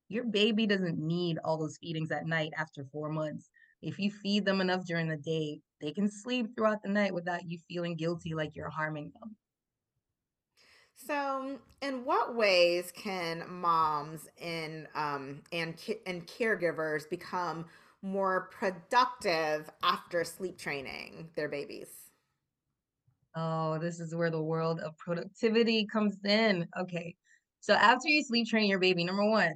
your 0.08 0.24
baby 0.24 0.66
doesn't 0.66 0.98
need 0.98 1.38
all 1.44 1.58
those 1.58 1.78
feedings 1.80 2.10
at 2.10 2.26
night 2.26 2.52
after 2.58 2.84
four 2.92 3.08
months. 3.10 3.48
If 3.82 3.98
you 3.98 4.10
feed 4.10 4.44
them 4.44 4.60
enough 4.60 4.84
during 4.84 5.08
the 5.08 5.16
day, 5.16 5.60
they 5.80 5.92
can 5.92 6.10
sleep 6.10 6.48
throughout 6.54 6.82
the 6.82 6.90
night 6.90 7.14
without 7.14 7.48
you 7.48 7.58
feeling 7.68 7.96
guilty 7.96 8.34
like 8.34 8.54
you're 8.54 8.70
harming 8.70 9.12
them. 9.20 9.36
So, 10.96 11.60
in 11.82 12.04
what 12.04 12.34
ways 12.34 12.90
can 12.90 13.48
moms 13.50 14.28
and 14.40 14.88
um, 14.94 15.42
and 15.52 15.78
and 16.06 16.26
caregivers 16.26 17.08
become 17.08 17.66
more 18.02 18.48
productive 18.52 19.70
after 19.82 20.24
sleep 20.24 20.58
training 20.58 21.30
their 21.34 21.48
babies? 21.48 22.10
Oh, 23.34 23.78
this 23.78 24.00
is 24.00 24.14
where 24.14 24.30
the 24.30 24.42
world 24.42 24.80
of 24.80 24.96
productivity 24.96 25.86
comes 25.86 26.24
in. 26.24 26.68
Okay. 26.78 27.16
So 27.60 27.74
after 27.74 28.08
you 28.08 28.22
sleep 28.24 28.48
train 28.48 28.68
your 28.70 28.78
baby, 28.78 29.04
number 29.04 29.24
one, 29.28 29.54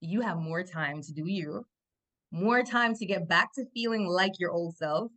you 0.00 0.22
have 0.22 0.38
more 0.38 0.64
time 0.64 1.02
to 1.02 1.12
do 1.14 1.26
you, 1.26 1.66
more 2.32 2.62
time 2.64 2.94
to 2.96 3.06
get 3.06 3.28
back 3.28 3.50
to 3.54 3.66
feeling 3.74 4.06
like 4.06 4.32
your 4.40 4.52
old 4.52 4.76
self, 4.76 5.12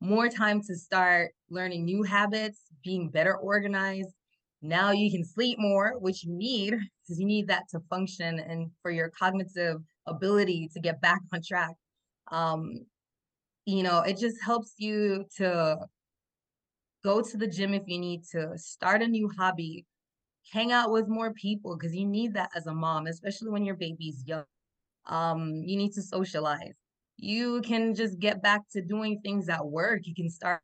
more 0.00 0.28
time 0.28 0.62
to 0.62 0.76
start 0.76 1.32
learning 1.50 1.84
new 1.84 2.04
habits, 2.04 2.62
being 2.84 3.10
better 3.10 3.36
organized, 3.36 4.14
now 4.60 4.90
you 4.90 5.10
can 5.10 5.24
sleep 5.24 5.58
more, 5.58 5.94
which 5.98 6.24
you 6.24 6.32
need 6.32 6.70
because 6.70 7.20
you 7.20 7.26
need 7.26 7.48
that 7.48 7.68
to 7.70 7.80
function 7.88 8.40
and 8.40 8.70
for 8.82 8.90
your 8.90 9.10
cognitive 9.10 9.80
ability 10.06 10.68
to 10.72 10.80
get 10.80 11.00
back 11.00 11.20
on 11.32 11.40
track. 11.46 11.74
Um, 12.32 12.86
you 13.66 13.82
know, 13.82 14.00
it 14.00 14.18
just 14.18 14.36
helps 14.42 14.74
you 14.78 15.24
to 15.36 15.78
go 17.04 17.22
to 17.22 17.36
the 17.36 17.46
gym 17.46 17.74
if 17.74 17.82
you 17.86 17.98
need 17.98 18.22
to, 18.32 18.52
start 18.56 19.02
a 19.02 19.06
new 19.06 19.30
hobby, 19.38 19.86
hang 20.52 20.72
out 20.72 20.90
with 20.90 21.06
more 21.06 21.32
people 21.34 21.76
because 21.76 21.94
you 21.94 22.06
need 22.06 22.34
that 22.34 22.50
as 22.56 22.66
a 22.66 22.74
mom, 22.74 23.06
especially 23.06 23.50
when 23.50 23.64
your 23.64 23.76
baby's 23.76 24.24
young. 24.26 24.44
Um, 25.06 25.62
you 25.64 25.76
need 25.76 25.92
to 25.92 26.02
socialize. 26.02 26.74
You 27.16 27.62
can 27.62 27.94
just 27.94 28.18
get 28.18 28.42
back 28.42 28.62
to 28.72 28.82
doing 28.82 29.20
things 29.22 29.48
at 29.48 29.64
work. 29.64 30.00
You 30.04 30.14
can 30.14 30.30
start 30.30 30.60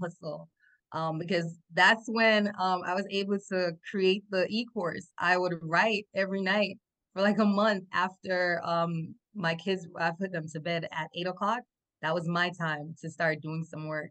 hustle 0.00 0.48
um, 0.92 1.18
because 1.18 1.58
that's 1.74 2.04
when 2.06 2.48
um, 2.58 2.82
I 2.84 2.94
was 2.94 3.06
able 3.10 3.38
to 3.50 3.72
create 3.90 4.24
the 4.30 4.46
e-course. 4.48 5.08
I 5.18 5.36
would 5.36 5.58
write 5.62 6.06
every 6.14 6.42
night 6.42 6.78
for 7.14 7.22
like 7.22 7.38
a 7.38 7.44
month 7.44 7.84
after 7.92 8.60
um, 8.64 9.14
my 9.34 9.54
kids, 9.54 9.86
I 9.98 10.12
put 10.18 10.32
them 10.32 10.46
to 10.52 10.60
bed 10.60 10.88
at 10.92 11.08
eight 11.14 11.26
o'clock. 11.26 11.60
That 12.02 12.14
was 12.14 12.28
my 12.28 12.50
time 12.58 12.94
to 13.00 13.10
start 13.10 13.42
doing 13.42 13.64
some 13.64 13.86
work. 13.86 14.10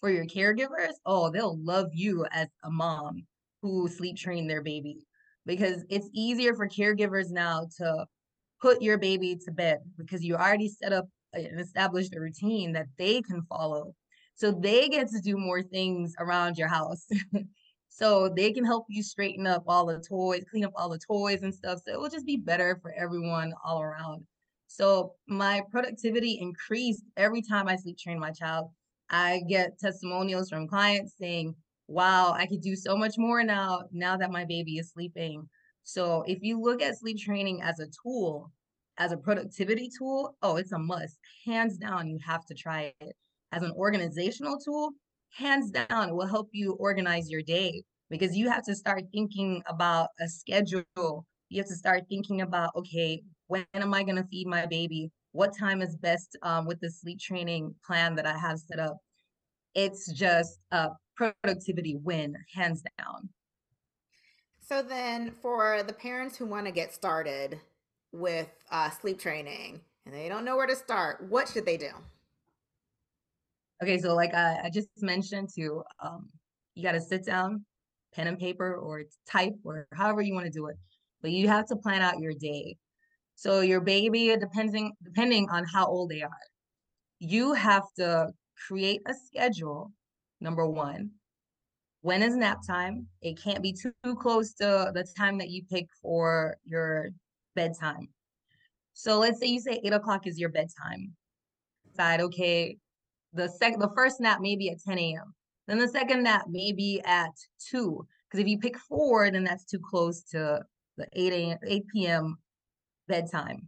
For 0.00 0.10
your 0.10 0.26
caregivers, 0.26 0.92
oh, 1.04 1.30
they'll 1.30 1.58
love 1.62 1.88
you 1.92 2.26
as 2.30 2.48
a 2.64 2.70
mom 2.70 3.26
who 3.62 3.88
sleep 3.88 4.16
trained 4.16 4.48
their 4.48 4.62
baby 4.62 4.98
because 5.46 5.84
it's 5.88 6.08
easier 6.12 6.54
for 6.54 6.68
caregivers 6.68 7.30
now 7.30 7.66
to 7.78 8.06
put 8.60 8.82
your 8.82 8.98
baby 8.98 9.38
to 9.44 9.50
bed 9.52 9.78
because 9.96 10.22
you 10.22 10.34
already 10.34 10.68
set 10.68 10.92
up 10.92 11.06
and 11.32 11.60
established 11.60 12.14
a 12.14 12.20
routine 12.20 12.72
that 12.72 12.86
they 12.98 13.22
can 13.22 13.42
follow 13.48 13.94
so 14.36 14.52
they 14.52 14.88
get 14.88 15.08
to 15.08 15.20
do 15.20 15.38
more 15.38 15.62
things 15.62 16.14
around 16.18 16.58
your 16.58 16.68
house. 16.68 17.06
so 17.88 18.28
they 18.28 18.52
can 18.52 18.66
help 18.66 18.84
you 18.90 19.02
straighten 19.02 19.46
up 19.46 19.64
all 19.66 19.86
the 19.86 19.98
toys, 19.98 20.44
clean 20.50 20.64
up 20.64 20.72
all 20.76 20.90
the 20.90 20.98
toys 20.98 21.42
and 21.42 21.54
stuff. 21.54 21.80
So 21.84 21.94
it 21.94 21.98
will 21.98 22.10
just 22.10 22.26
be 22.26 22.36
better 22.36 22.78
for 22.82 22.92
everyone 22.92 23.54
all 23.64 23.80
around. 23.80 24.24
So 24.66 25.14
my 25.26 25.62
productivity 25.70 26.38
increased 26.38 27.02
every 27.16 27.40
time 27.40 27.66
I 27.66 27.76
sleep 27.76 27.96
train 27.96 28.18
my 28.18 28.30
child. 28.30 28.68
I 29.08 29.40
get 29.48 29.78
testimonials 29.78 30.50
from 30.50 30.68
clients 30.68 31.14
saying, 31.18 31.54
wow, 31.88 32.32
I 32.32 32.44
could 32.44 32.60
do 32.60 32.76
so 32.76 32.94
much 32.94 33.16
more 33.16 33.42
now, 33.42 33.84
now 33.90 34.18
that 34.18 34.30
my 34.30 34.44
baby 34.44 34.76
is 34.76 34.90
sleeping. 34.90 35.48
So 35.82 36.24
if 36.26 36.42
you 36.42 36.60
look 36.60 36.82
at 36.82 36.98
sleep 36.98 37.18
training 37.18 37.62
as 37.62 37.80
a 37.80 37.86
tool, 38.02 38.52
as 38.98 39.12
a 39.12 39.16
productivity 39.16 39.88
tool, 39.96 40.36
oh, 40.42 40.56
it's 40.56 40.72
a 40.72 40.78
must. 40.78 41.16
Hands 41.46 41.74
down, 41.78 42.08
you 42.08 42.18
have 42.26 42.44
to 42.46 42.54
try 42.54 42.92
it. 43.00 43.16
As 43.52 43.62
an 43.62 43.72
organizational 43.72 44.58
tool, 44.58 44.90
hands 45.30 45.70
down, 45.70 46.16
will 46.16 46.26
help 46.26 46.48
you 46.52 46.72
organize 46.74 47.30
your 47.30 47.42
day 47.42 47.82
because 48.10 48.36
you 48.36 48.50
have 48.50 48.64
to 48.64 48.74
start 48.74 49.04
thinking 49.12 49.62
about 49.66 50.08
a 50.20 50.28
schedule. 50.28 51.26
You 51.48 51.58
have 51.58 51.68
to 51.68 51.76
start 51.76 52.04
thinking 52.08 52.40
about, 52.42 52.70
okay, 52.74 53.22
when 53.46 53.64
am 53.74 53.94
I 53.94 54.02
going 54.02 54.16
to 54.16 54.26
feed 54.30 54.46
my 54.46 54.66
baby? 54.66 55.10
What 55.32 55.56
time 55.56 55.82
is 55.82 55.96
best 55.96 56.36
um, 56.42 56.66
with 56.66 56.80
the 56.80 56.90
sleep 56.90 57.20
training 57.20 57.74
plan 57.86 58.14
that 58.16 58.26
I 58.26 58.36
have 58.36 58.58
set 58.58 58.80
up? 58.80 58.96
It's 59.74 60.10
just 60.12 60.58
a 60.72 60.88
productivity 61.16 61.96
win, 61.96 62.34
hands 62.54 62.82
down. 62.98 63.28
So 64.60 64.82
then, 64.82 65.30
for 65.30 65.82
the 65.84 65.92
parents 65.92 66.36
who 66.36 66.46
want 66.46 66.66
to 66.66 66.72
get 66.72 66.92
started 66.92 67.60
with 68.10 68.48
uh, 68.70 68.90
sleep 68.90 69.20
training 69.20 69.80
and 70.04 70.14
they 70.14 70.28
don't 70.28 70.44
know 70.44 70.56
where 70.56 70.66
to 70.66 70.74
start, 70.74 71.22
what 71.28 71.48
should 71.48 71.66
they 71.66 71.76
do? 71.76 71.90
Okay, 73.82 73.98
so 73.98 74.14
like 74.14 74.34
I, 74.34 74.60
I 74.64 74.70
just 74.70 74.88
mentioned 75.02 75.50
to 75.56 75.82
um, 76.02 76.28
you 76.74 76.82
got 76.82 76.92
to 76.92 77.00
sit 77.00 77.24
down, 77.26 77.64
pen 78.14 78.26
and 78.26 78.38
paper, 78.38 78.74
or 78.76 79.02
type, 79.30 79.54
or 79.64 79.86
however 79.92 80.22
you 80.22 80.34
want 80.34 80.46
to 80.46 80.52
do 80.52 80.66
it. 80.68 80.76
But 81.20 81.30
you 81.32 81.48
have 81.48 81.66
to 81.66 81.76
plan 81.76 82.02
out 82.02 82.20
your 82.20 82.32
day. 82.32 82.76
So 83.34 83.60
your 83.60 83.80
baby, 83.80 84.34
depending 84.38 84.92
depending 85.02 85.48
on 85.50 85.64
how 85.64 85.86
old 85.86 86.10
they 86.10 86.22
are, 86.22 86.30
you 87.18 87.52
have 87.52 87.84
to 87.98 88.28
create 88.66 89.02
a 89.06 89.14
schedule. 89.14 89.92
Number 90.40 90.66
one, 90.66 91.10
when 92.00 92.22
is 92.22 92.36
nap 92.36 92.58
time? 92.66 93.06
It 93.20 93.40
can't 93.42 93.62
be 93.62 93.74
too 93.74 94.14
close 94.16 94.54
to 94.54 94.90
the 94.94 95.06
time 95.18 95.38
that 95.38 95.50
you 95.50 95.62
pick 95.70 95.86
for 96.02 96.56
your 96.64 97.10
bedtime. 97.54 98.08
So 98.94 99.18
let's 99.18 99.38
say 99.40 99.48
you 99.48 99.60
say 99.60 99.80
eight 99.84 99.92
o'clock 99.92 100.26
is 100.26 100.38
your 100.38 100.48
bedtime. 100.48 101.14
Decide, 101.86 102.20
okay, 102.20 102.78
the 103.32 103.48
second 103.48 103.80
the 103.80 103.92
first 103.94 104.20
nap 104.20 104.38
maybe 104.40 104.70
at 104.70 104.82
10 104.82 104.98
a.m. 104.98 105.34
Then 105.66 105.78
the 105.78 105.88
second 105.88 106.22
nap 106.22 106.46
maybe 106.48 107.00
at 107.04 107.32
two. 107.70 108.06
Because 108.28 108.40
if 108.40 108.48
you 108.48 108.58
pick 108.58 108.78
four, 108.78 109.30
then 109.30 109.44
that's 109.44 109.64
too 109.64 109.78
close 109.78 110.22
to 110.30 110.60
the 110.96 111.06
8 111.12 111.32
a.m. 111.32 111.58
8 111.66 111.82
p.m. 111.92 112.38
bedtime. 113.08 113.66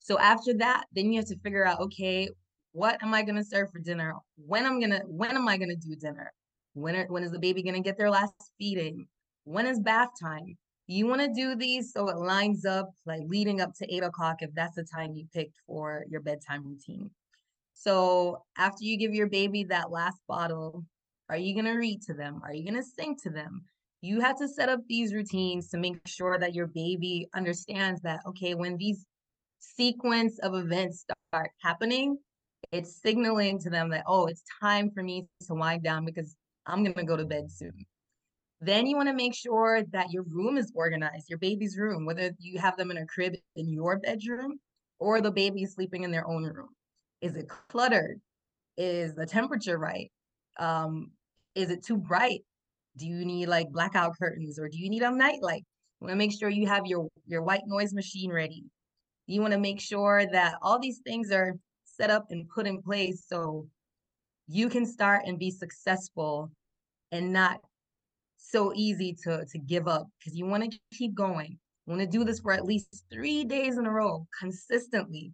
So 0.00 0.18
after 0.18 0.54
that, 0.54 0.84
then 0.92 1.12
you 1.12 1.20
have 1.20 1.28
to 1.28 1.38
figure 1.38 1.66
out, 1.66 1.80
okay, 1.80 2.28
what 2.72 3.02
am 3.02 3.14
I 3.14 3.22
gonna 3.22 3.44
serve 3.44 3.70
for 3.70 3.78
dinner? 3.78 4.14
When 4.36 4.66
I'm 4.66 4.80
gonna 4.80 5.02
when 5.06 5.36
am 5.36 5.48
I 5.48 5.56
gonna 5.56 5.76
do 5.76 5.94
dinner? 5.94 6.32
When 6.74 6.96
are, 6.96 7.06
when 7.06 7.22
is 7.22 7.32
the 7.32 7.38
baby 7.38 7.62
gonna 7.62 7.80
get 7.80 7.98
their 7.98 8.10
last 8.10 8.34
feeding? 8.58 9.06
When 9.44 9.66
is 9.66 9.78
bath 9.80 10.08
time? 10.20 10.56
You 10.86 11.06
want 11.06 11.20
to 11.20 11.32
do 11.32 11.54
these 11.54 11.92
so 11.92 12.08
it 12.08 12.16
lines 12.16 12.64
up 12.64 12.90
like 13.06 13.22
leading 13.26 13.60
up 13.60 13.72
to 13.78 13.94
eight 13.94 14.02
o'clock 14.02 14.36
if 14.40 14.52
that's 14.54 14.76
the 14.76 14.84
time 14.84 15.14
you 15.14 15.26
picked 15.32 15.54
for 15.66 16.04
your 16.10 16.20
bedtime 16.20 16.66
routine. 16.66 17.10
So 17.82 18.44
after 18.56 18.84
you 18.84 18.96
give 18.96 19.12
your 19.12 19.28
baby 19.28 19.64
that 19.64 19.90
last 19.90 20.18
bottle, 20.28 20.84
are 21.28 21.36
you 21.36 21.52
going 21.52 21.64
to 21.64 21.78
read 21.78 22.02
to 22.02 22.14
them? 22.14 22.40
Are 22.44 22.54
you 22.54 22.62
going 22.62 22.80
to 22.80 22.88
sing 22.88 23.16
to 23.24 23.30
them? 23.30 23.64
You 24.02 24.20
have 24.20 24.38
to 24.38 24.46
set 24.46 24.68
up 24.68 24.78
these 24.88 25.12
routines 25.12 25.68
to 25.70 25.78
make 25.78 25.96
sure 26.06 26.38
that 26.38 26.54
your 26.54 26.68
baby 26.68 27.26
understands 27.34 28.00
that, 28.02 28.20
okay, 28.24 28.54
when 28.54 28.76
these 28.76 29.04
sequence 29.58 30.38
of 30.38 30.54
events 30.54 31.04
start 31.30 31.50
happening, 31.60 32.18
it's 32.70 33.02
signaling 33.02 33.58
to 33.60 33.70
them 33.70 33.90
that, 33.90 34.04
oh, 34.06 34.26
it's 34.26 34.44
time 34.60 34.88
for 34.92 35.02
me 35.02 35.26
to 35.48 35.54
wind 35.54 35.82
down 35.82 36.04
because 36.04 36.36
I'm 36.66 36.84
going 36.84 36.94
to 36.94 37.04
go 37.04 37.16
to 37.16 37.24
bed 37.24 37.50
soon. 37.50 37.84
Then 38.60 38.86
you 38.86 38.94
want 38.96 39.08
to 39.08 39.14
make 39.14 39.34
sure 39.34 39.82
that 39.90 40.12
your 40.12 40.22
room 40.22 40.56
is 40.56 40.70
organized, 40.76 41.28
your 41.28 41.40
baby's 41.40 41.76
room, 41.76 42.06
whether 42.06 42.30
you 42.38 42.60
have 42.60 42.76
them 42.76 42.92
in 42.92 42.98
a 42.98 43.06
crib 43.06 43.34
in 43.56 43.68
your 43.72 43.98
bedroom 43.98 44.60
or 45.00 45.20
the 45.20 45.32
baby 45.32 45.64
is 45.64 45.74
sleeping 45.74 46.04
in 46.04 46.12
their 46.12 46.28
own 46.28 46.44
room. 46.44 46.68
Is 47.22 47.36
it 47.36 47.48
cluttered? 47.48 48.20
Is 48.76 49.14
the 49.14 49.24
temperature 49.24 49.78
right? 49.78 50.10
Um, 50.58 51.12
is 51.54 51.70
it 51.70 51.84
too 51.84 51.96
bright? 51.96 52.40
Do 52.98 53.06
you 53.06 53.24
need 53.24 53.46
like 53.46 53.70
blackout 53.70 54.14
curtains 54.20 54.58
or 54.58 54.68
do 54.68 54.78
you 54.78 54.90
need 54.90 55.02
a 55.02 55.10
nightlight? 55.10 55.64
You 56.00 56.06
want 56.06 56.12
to 56.12 56.16
make 56.16 56.32
sure 56.38 56.50
you 56.50 56.66
have 56.66 56.84
your 56.84 57.08
your 57.26 57.42
white 57.42 57.62
noise 57.66 57.94
machine 57.94 58.30
ready. 58.30 58.64
You 59.26 59.40
want 59.40 59.52
to 59.52 59.58
make 59.58 59.80
sure 59.80 60.26
that 60.32 60.56
all 60.60 60.78
these 60.78 61.00
things 61.06 61.30
are 61.30 61.54
set 61.84 62.10
up 62.10 62.26
and 62.30 62.48
put 62.48 62.66
in 62.66 62.82
place 62.82 63.24
so 63.26 63.66
you 64.48 64.68
can 64.68 64.84
start 64.84 65.22
and 65.24 65.38
be 65.38 65.50
successful 65.50 66.50
and 67.12 67.32
not 67.32 67.60
so 68.36 68.72
easy 68.74 69.16
to 69.22 69.44
to 69.46 69.58
give 69.58 69.86
up 69.86 70.08
because 70.18 70.36
you 70.36 70.44
want 70.44 70.70
to 70.70 70.78
keep 70.92 71.14
going. 71.14 71.58
You 71.86 71.94
want 71.94 72.00
to 72.00 72.06
do 72.18 72.24
this 72.24 72.40
for 72.40 72.52
at 72.52 72.64
least 72.64 73.04
three 73.12 73.44
days 73.44 73.78
in 73.78 73.86
a 73.86 73.90
row 73.90 74.26
consistently. 74.38 75.32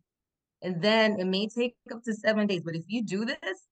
And 0.62 0.82
then 0.82 1.18
it 1.20 1.26
may 1.26 1.48
take 1.48 1.74
up 1.92 2.02
to 2.04 2.14
seven 2.14 2.46
days. 2.46 2.62
But 2.64 2.74
if 2.74 2.84
you 2.88 3.02
do 3.04 3.24
this, 3.24 3.68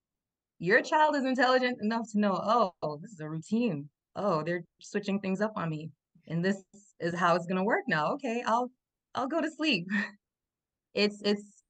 your 0.58 0.80
child 0.82 1.16
is 1.16 1.24
intelligent 1.24 1.78
enough 1.82 2.06
to 2.12 2.20
know, 2.20 2.72
oh, 2.82 2.98
this 3.02 3.12
is 3.12 3.20
a 3.20 3.28
routine. 3.28 3.88
Oh, 4.14 4.42
they're 4.42 4.64
switching 4.80 5.20
things 5.20 5.40
up 5.40 5.52
on 5.56 5.68
me. 5.68 5.90
And 6.28 6.44
this 6.44 6.62
is 7.00 7.14
how 7.14 7.36
it's 7.36 7.46
gonna 7.46 7.64
work 7.64 7.84
now. 7.86 8.12
Okay, 8.14 8.42
I'll 8.46 8.70
I'll 9.14 9.28
go 9.28 9.40
to 9.40 9.50
sleep. 9.50 9.86
it's 10.94 11.20
it's 11.22 11.62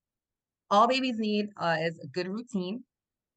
all 0.71 0.89
babies 0.89 1.17
need 1.19 1.49
uh, 1.59 1.77
is 1.81 1.99
a 2.03 2.07
good 2.09 2.29
routine, 2.29 2.83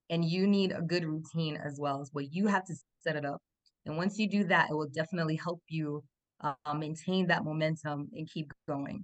and 0.09 0.23
you 0.23 0.47
need 0.47 0.71
a 0.71 0.81
good 0.81 1.05
routine 1.05 1.57
as 1.57 1.77
well 1.79 2.01
as 2.01 2.09
what 2.13 2.31
you 2.31 2.47
have 2.47 2.65
to 2.65 2.75
set 3.03 3.15
it 3.15 3.25
up. 3.25 3.41
And 3.85 3.97
once 3.97 4.17
you 4.17 4.29
do 4.29 4.43
that, 4.45 4.69
it 4.69 4.73
will 4.73 4.89
definitely 4.93 5.35
help 5.35 5.61
you 5.67 6.03
uh, 6.41 6.53
maintain 6.73 7.27
that 7.27 7.43
momentum 7.43 8.09
and 8.13 8.29
keep 8.29 8.51
going. 8.67 9.03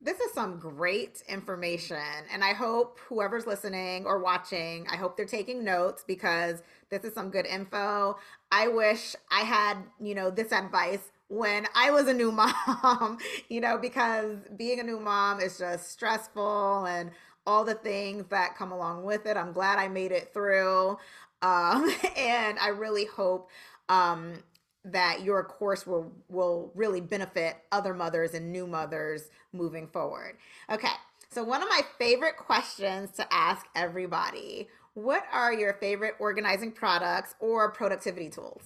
This 0.00 0.20
is 0.20 0.32
some 0.32 0.58
great 0.58 1.22
information. 1.28 1.96
And 2.32 2.44
I 2.44 2.52
hope 2.52 3.00
whoever's 3.08 3.46
listening 3.46 4.06
or 4.06 4.20
watching, 4.20 4.86
I 4.88 4.96
hope 4.96 5.16
they're 5.16 5.26
taking 5.26 5.64
notes 5.64 6.04
because 6.06 6.62
this 6.88 7.02
is 7.02 7.14
some 7.14 7.30
good 7.30 7.46
info. 7.46 8.16
I 8.52 8.68
wish 8.68 9.16
I 9.30 9.40
had, 9.40 9.78
you 10.00 10.14
know, 10.14 10.30
this 10.30 10.52
advice 10.52 11.10
when 11.26 11.66
I 11.74 11.90
was 11.90 12.06
a 12.06 12.14
new 12.14 12.30
mom, 12.82 13.18
you 13.48 13.60
know, 13.60 13.76
because 13.76 14.36
being 14.56 14.78
a 14.78 14.84
new 14.84 15.00
mom 15.00 15.40
is 15.40 15.58
just 15.58 15.90
stressful 15.90 16.86
and 16.86 17.10
all 17.44 17.64
the 17.64 17.74
things 17.74 18.26
that 18.28 18.56
come 18.56 18.70
along 18.70 19.04
with 19.04 19.26
it. 19.26 19.36
I'm 19.36 19.52
glad 19.52 19.78
I 19.78 19.88
made 19.88 20.12
it 20.12 20.32
through. 20.32 20.98
Um, 21.42 21.90
and 22.16 22.58
I 22.60 22.68
really 22.68 23.06
hope 23.06 23.50
um, 23.88 24.44
that 24.84 25.22
your 25.22 25.44
course 25.44 25.86
will 25.86 26.12
will 26.28 26.72
really 26.74 27.00
benefit 27.00 27.56
other 27.72 27.94
mothers 27.94 28.34
and 28.34 28.52
new 28.52 28.66
mothers 28.66 29.28
moving 29.52 29.86
forward. 29.88 30.36
Okay. 30.70 30.88
So 31.30 31.44
one 31.44 31.62
of 31.62 31.68
my 31.68 31.82
favorite 31.98 32.36
questions 32.38 33.10
to 33.12 33.26
ask 33.32 33.66
everybody, 33.74 34.68
what 34.94 35.24
are 35.30 35.52
your 35.52 35.74
favorite 35.74 36.14
organizing 36.18 36.72
products 36.72 37.34
or 37.38 37.70
productivity 37.70 38.30
tools? 38.30 38.62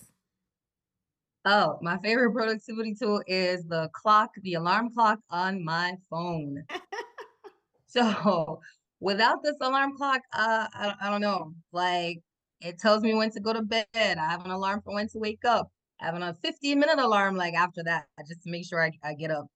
Oh, 1.45 1.79
my 1.83 1.99
favorite 1.99 2.33
productivity 2.33 2.95
tool 2.95 3.21
is 3.27 3.65
the 3.65 3.91
clock, 3.93 4.31
the 4.43 4.55
alarm 4.55 4.95
clock 4.95 5.19
on 5.29 5.65
my 5.65 5.95
phone. 6.09 6.63
so, 7.89 8.61
without 9.01 9.43
this 9.43 9.57
alarm 9.61 9.97
clock, 9.97 10.21
uh, 10.33 10.69
I, 10.73 10.95
I 11.03 11.11
don't 11.11 11.21
know. 11.21 11.53
Like, 11.73 12.21
it 12.61 12.79
tells 12.79 13.03
me 13.03 13.13
when 13.15 13.33
to 13.33 13.41
go 13.41 13.53
to 13.53 13.63
bed. 13.63 13.87
I 13.95 14.31
have 14.31 14.45
an 14.45 14.53
alarm 14.53 14.83
for 14.85 14.95
when 14.95 15.09
to 15.09 15.19
wake 15.19 15.45
up 15.45 15.73
having 16.03 16.23
a 16.23 16.31
uh, 16.31 16.33
15 16.43 16.79
minute 16.79 16.99
alarm 16.99 17.37
like 17.37 17.55
after 17.55 17.83
that 17.85 18.07
just 18.29 18.43
to 18.43 18.51
make 18.51 18.67
sure 18.67 18.83
I, 18.83 18.91
I 19.05 19.15
get 19.15 19.31
up. 19.31 19.47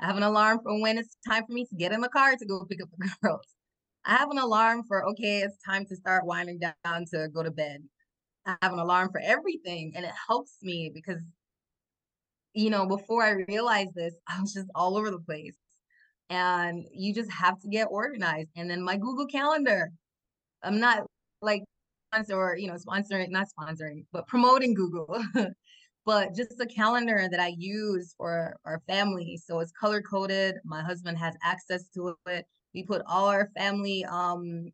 I 0.00 0.06
have 0.06 0.16
an 0.16 0.22
alarm 0.22 0.60
for 0.62 0.80
when 0.80 0.96
it's 0.96 1.16
time 1.28 1.44
for 1.46 1.52
me 1.52 1.66
to 1.66 1.76
get 1.76 1.92
in 1.92 2.00
the 2.00 2.08
car 2.08 2.34
to 2.34 2.46
go 2.46 2.64
pick 2.64 2.82
up 2.82 2.88
the 2.96 3.10
girls. 3.22 3.46
I 4.04 4.16
have 4.16 4.30
an 4.30 4.38
alarm 4.38 4.84
for 4.88 5.06
okay, 5.10 5.40
it's 5.40 5.58
time 5.62 5.84
to 5.86 5.96
start 5.96 6.24
winding 6.24 6.58
down 6.58 7.04
to 7.12 7.28
go 7.28 7.42
to 7.42 7.50
bed. 7.50 7.82
I 8.46 8.56
have 8.62 8.72
an 8.72 8.78
alarm 8.78 9.10
for 9.12 9.20
everything 9.22 9.92
and 9.94 10.04
it 10.04 10.12
helps 10.26 10.56
me 10.62 10.90
because 10.92 11.20
you 12.54 12.70
know, 12.70 12.86
before 12.86 13.22
I 13.22 13.44
realized 13.46 13.94
this, 13.94 14.14
I 14.26 14.40
was 14.40 14.54
just 14.54 14.68
all 14.74 14.96
over 14.96 15.10
the 15.10 15.20
place. 15.20 15.56
And 16.30 16.84
you 16.94 17.12
just 17.12 17.30
have 17.30 17.58
to 17.60 17.68
get 17.68 17.88
organized. 17.90 18.50
And 18.56 18.70
then 18.70 18.82
my 18.82 18.96
Google 18.96 19.26
Calendar. 19.26 19.90
I'm 20.62 20.78
not 20.78 21.06
like 21.42 21.62
sponsor 22.12 22.36
or 22.36 22.56
you 22.56 22.68
know, 22.68 22.74
sponsoring, 22.74 23.30
not 23.30 23.48
sponsoring, 23.58 24.04
but 24.12 24.26
promoting 24.26 24.74
Google. 24.74 25.22
but 26.06 26.34
just 26.34 26.60
a 26.60 26.66
calendar 26.66 27.28
that 27.30 27.40
I 27.40 27.54
use 27.56 28.14
for 28.16 28.56
our 28.64 28.82
family. 28.86 29.38
So 29.42 29.60
it's 29.60 29.72
color 29.72 30.02
coded. 30.02 30.56
My 30.64 30.82
husband 30.82 31.18
has 31.18 31.34
access 31.42 31.88
to 31.94 32.16
it. 32.26 32.46
We 32.74 32.84
put 32.84 33.02
all 33.06 33.26
our 33.26 33.50
family 33.56 34.04
um, 34.04 34.70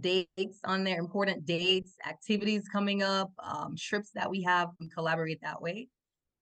dates 0.00 0.60
on 0.64 0.84
there, 0.84 0.98
important 0.98 1.44
dates, 1.44 1.94
activities 2.06 2.68
coming 2.68 3.02
up, 3.02 3.30
um, 3.42 3.74
trips 3.76 4.10
that 4.14 4.30
we 4.30 4.42
have. 4.42 4.70
We 4.80 4.88
collaborate 4.88 5.40
that 5.42 5.60
way. 5.60 5.88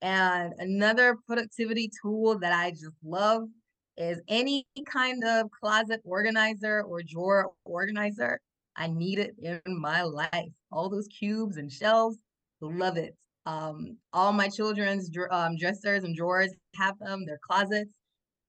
And 0.02 0.54
another 0.58 1.16
productivity 1.26 1.90
tool 2.02 2.38
that 2.38 2.52
I 2.52 2.70
just 2.70 2.96
love 3.04 3.48
is 3.96 4.20
any 4.28 4.66
kind 4.86 5.22
of 5.24 5.50
closet 5.50 6.00
organizer 6.04 6.82
or 6.82 7.02
drawer 7.02 7.50
organizer. 7.64 8.40
I 8.76 8.86
need 8.86 9.18
it 9.18 9.34
in 9.42 9.60
my 9.66 10.02
life. 10.02 10.52
All 10.72 10.88
those 10.88 11.08
cubes 11.08 11.58
and 11.58 11.70
shelves, 11.70 12.16
love 12.62 12.96
it. 12.96 13.14
Um, 13.46 13.96
all 14.12 14.32
my 14.32 14.48
children's 14.48 15.10
um, 15.30 15.56
dressers 15.56 16.04
and 16.04 16.14
drawers 16.14 16.52
have 16.76 16.98
them, 16.98 17.24
their 17.24 17.40
closets. 17.42 17.90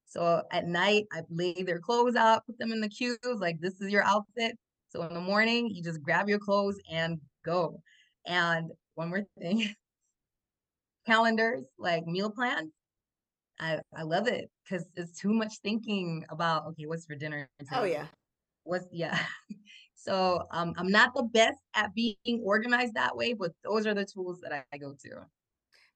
So 0.06 0.44
at 0.52 0.68
night, 0.68 1.06
I 1.14 1.22
lay 1.30 1.54
their 1.64 1.80
clothes 1.80 2.16
out, 2.16 2.46
put 2.46 2.58
them 2.60 2.72
in 2.72 2.82
the 2.82 2.90
cubes, 2.90 3.40
like 3.40 3.60
this 3.62 3.80
is 3.80 3.92
your 3.92 4.04
outfit. 4.04 4.58
So 4.90 5.04
in 5.04 5.14
the 5.14 5.22
morning, 5.22 5.70
you 5.70 5.82
just 5.82 6.04
grab 6.04 6.28
your 6.28 6.40
clothes 6.40 6.78
and 6.92 7.20
go. 7.46 7.82
And 8.26 8.72
one 8.96 9.10
more 9.10 9.24
thing 9.40 9.74
calendars, 11.06 11.64
like 11.80 12.06
meal 12.06 12.30
plans. 12.30 12.72
I, 13.60 13.80
I 13.96 14.04
love 14.04 14.28
it 14.28 14.50
because 14.64 14.86
it's 14.96 15.18
too 15.18 15.34
much 15.34 15.54
thinking 15.64 16.26
about, 16.30 16.66
okay, 16.68 16.88
what's 16.88 17.06
for 17.06 17.16
dinner? 17.16 17.48
Today? 17.60 17.76
Oh, 17.76 17.84
yeah. 17.84 18.08
What's, 18.64 18.86
yeah. 18.92 19.18
so 20.04 20.48
um, 20.52 20.74
I'm 20.78 20.90
not 20.90 21.14
the 21.14 21.24
best 21.24 21.60
at 21.76 21.94
being 21.94 22.42
organized 22.44 22.96
that 22.96 23.16
way, 23.16 23.34
but 23.34 23.52
those 23.64 23.86
are 23.86 23.94
the 23.94 24.06
tools 24.06 24.40
that 24.42 24.52
I, 24.52 24.64
I 24.74 24.78
go 24.78 24.96
to. 25.04 25.26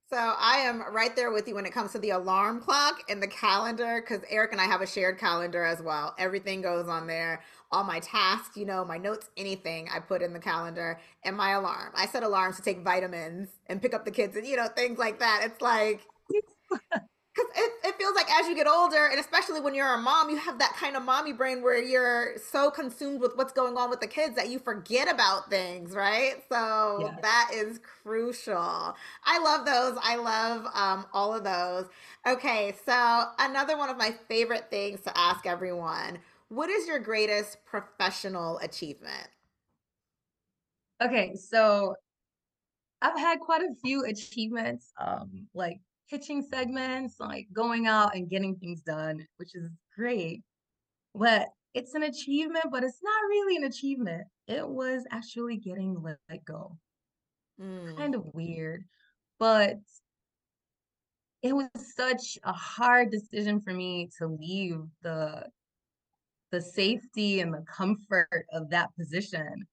So 0.08 0.18
I 0.18 0.58
am 0.58 0.84
right 0.94 1.16
there 1.16 1.32
with 1.32 1.48
you 1.48 1.56
when 1.56 1.66
it 1.66 1.74
comes 1.74 1.92
to 1.94 2.00
the 2.00 2.12
alarm 2.12 2.62
clock 2.62 3.02
and 3.10 3.22
the 3.22 3.28
calendar 3.28 4.02
because 4.02 4.24
Eric 4.30 4.52
and 4.52 4.62
I 4.62 4.66
have 4.66 4.82
a 4.82 4.88
shared 4.88 5.18
calendar 5.18 5.64
as 5.64 5.82
well. 5.82 6.14
Everything 6.20 6.62
goes 6.62 6.88
on 6.88 7.08
there. 7.08 7.42
All 7.72 7.84
my 7.84 8.00
tasks, 8.00 8.56
you 8.56 8.66
know, 8.66 8.86
my 8.86 9.00
notes, 9.00 9.32
anything 9.36 9.90
I 9.92 10.00
put 10.00 10.22
in 10.22 10.32
the 10.32 10.40
calendar 10.40 11.00
and 11.24 11.36
my 11.36 11.54
alarm. 11.54 11.92
I 11.96 12.06
set 12.06 12.22
alarms 12.22 12.58
to 12.58 12.62
take 12.62 12.84
vitamins 12.84 13.50
and 13.66 13.82
pick 13.82 13.96
up 13.96 14.06
the 14.06 14.12
kids 14.12 14.36
and, 14.36 14.46
you 14.46 14.56
know, 14.56 14.68
things 14.68 15.00
like 15.00 15.20
that. 15.20 15.42
It's 15.44 15.62
like 15.62 16.02
because 17.36 17.52
it, 17.56 17.72
it 17.84 17.96
feels 17.98 18.16
like 18.16 18.28
as 18.32 18.48
you 18.48 18.56
get 18.56 18.68
older 18.68 19.08
and 19.08 19.20
especially 19.20 19.60
when 19.60 19.76
you're 19.76 19.94
a 19.94 19.98
mom 19.98 20.30
you 20.30 20.38
have 20.38 20.60
that 20.60 20.74
kind 20.80 20.96
of 20.96 21.04
mommy 21.04 21.34
brain 21.34 21.62
where 21.62 21.82
you're 21.82 22.38
so 22.38 22.72
consumed 22.72 23.20
with 23.20 23.36
what's 23.36 23.52
going 23.52 23.78
on 23.78 23.90
with 23.90 24.00
the 24.00 24.08
kids 24.08 24.36
that 24.36 24.50
you 24.50 24.60
forget 24.60 25.12
about 25.12 25.50
things 25.50 25.92
right? 25.94 26.44
So 26.50 27.00
yes. 27.02 27.20
that 27.22 27.52
is 27.54 27.80
crucial. 27.80 28.96
I 29.24 29.40
love 29.40 29.66
those. 29.66 29.98
I 30.02 30.16
love 30.16 30.66
um, 30.74 31.06
all 31.14 31.34
of 31.34 31.44
those. 31.44 31.86
Okay 32.26 32.76
so 32.86 33.26
another 33.40 33.78
one 33.78 33.90
of 33.90 33.98
my 33.98 34.14
favorite 34.28 34.70
things 34.70 35.02
to 35.02 35.18
ask 35.18 35.46
everyone 35.46 36.20
what 36.50 36.70
is 36.70 36.88
your 36.88 37.00
greatest 37.00 37.66
professional 37.66 38.60
achievement? 38.60 39.28
Okay 41.04 41.36
so 41.36 41.96
i've 43.02 43.18
had 43.20 43.40
quite 43.42 43.62
a 43.62 43.76
few 43.84 44.06
achievements 44.06 44.94
um, 44.98 45.48
like 45.54 45.82
pitching 46.10 46.42
segments, 46.42 47.16
like 47.20 47.48
going 47.54 47.88
out 47.88 48.16
and 48.16 48.30
getting 48.30 48.56
things 48.56 48.82
done, 48.82 49.26
which 49.38 49.56
is 49.56 49.70
great. 49.96 50.42
But 51.14 51.48
it's 51.74 51.94
an 51.94 52.04
achievement, 52.04 52.66
but 52.72 52.84
it's 52.84 53.02
not 53.04 53.30
really 53.30 53.58
an 53.58 53.64
achievement. 53.66 54.28
It 54.48 54.68
was 54.68 55.04
actually 55.12 55.58
getting 55.58 56.02
let, 56.02 56.18
let 56.30 56.44
go. 56.46 56.78
Mm. 57.62 57.98
Kind 57.98 58.16
of 58.16 58.24
weird, 58.34 58.84
but 59.40 59.78
it 61.42 61.54
was 61.54 61.68
such 61.96 62.38
a 62.44 62.52
hard 62.52 63.12
decision 63.12 63.62
for 63.62 63.74
me 63.74 64.10
to 64.18 64.28
leave 64.28 64.80
the 65.04 65.46
the 66.52 66.62
safety 66.62 67.42
and 67.42 67.54
the 67.54 67.64
comfort 67.68 68.46
of 68.54 68.70
that 68.70 68.90
position. 68.98 69.68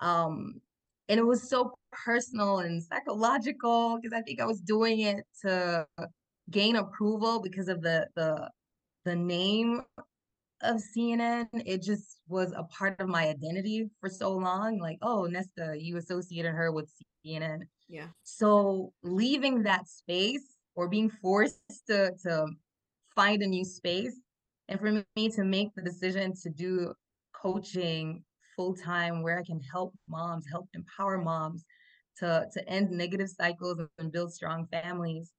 Um, 0.00 0.60
and 1.08 1.20
it 1.20 1.26
was 1.26 1.48
so 1.48 1.74
personal 1.92 2.58
and 2.60 2.82
psychological 2.82 3.98
because 4.00 4.16
I 4.16 4.22
think 4.22 4.40
I 4.40 4.46
was 4.46 4.60
doing 4.60 5.00
it 5.00 5.24
to 5.42 5.86
gain 6.50 6.76
approval 6.76 7.40
because 7.40 7.68
of 7.68 7.82
the 7.82 8.06
the 8.16 8.50
the 9.04 9.14
name 9.14 9.82
of 10.62 10.80
CNN. 10.96 11.46
It 11.52 11.82
just 11.82 12.20
was 12.28 12.52
a 12.52 12.64
part 12.64 12.98
of 13.00 13.08
my 13.08 13.28
identity 13.28 13.90
for 14.00 14.08
so 14.08 14.32
long. 14.32 14.78
Like, 14.78 14.98
oh, 15.02 15.26
Nesta, 15.26 15.74
you 15.78 15.96
associated 15.98 16.52
her 16.52 16.72
with 16.72 16.90
CNN. 17.24 17.60
Yeah. 17.88 18.06
So 18.22 18.92
leaving 19.02 19.62
that 19.64 19.88
space 19.88 20.56
or 20.74 20.88
being 20.88 21.10
forced 21.10 21.60
to 21.88 22.12
to 22.22 22.46
find 23.14 23.42
a 23.42 23.46
new 23.46 23.64
space 23.64 24.16
and 24.68 24.80
for 24.80 25.04
me 25.16 25.28
to 25.30 25.44
make 25.44 25.74
the 25.74 25.82
decision 25.82 26.32
to 26.42 26.50
do 26.50 26.94
coaching 27.32 28.24
full 28.56 28.74
time 28.74 29.22
where 29.22 29.38
I 29.38 29.44
can 29.44 29.60
help 29.60 29.94
moms, 30.08 30.46
help 30.50 30.68
empower 30.74 31.18
moms 31.18 31.64
to, 32.18 32.46
to 32.52 32.68
end 32.68 32.90
negative 32.90 33.28
cycles 33.28 33.80
and 33.98 34.12
build 34.12 34.32
strong 34.32 34.66
families. 34.70 35.32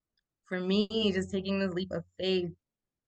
For 0.47 0.60
me, 0.60 1.12
just 1.13 1.32
taking 1.32 1.60
this 1.60 1.73
leap 1.73 1.91
of 1.91 2.04
faith 2.19 2.51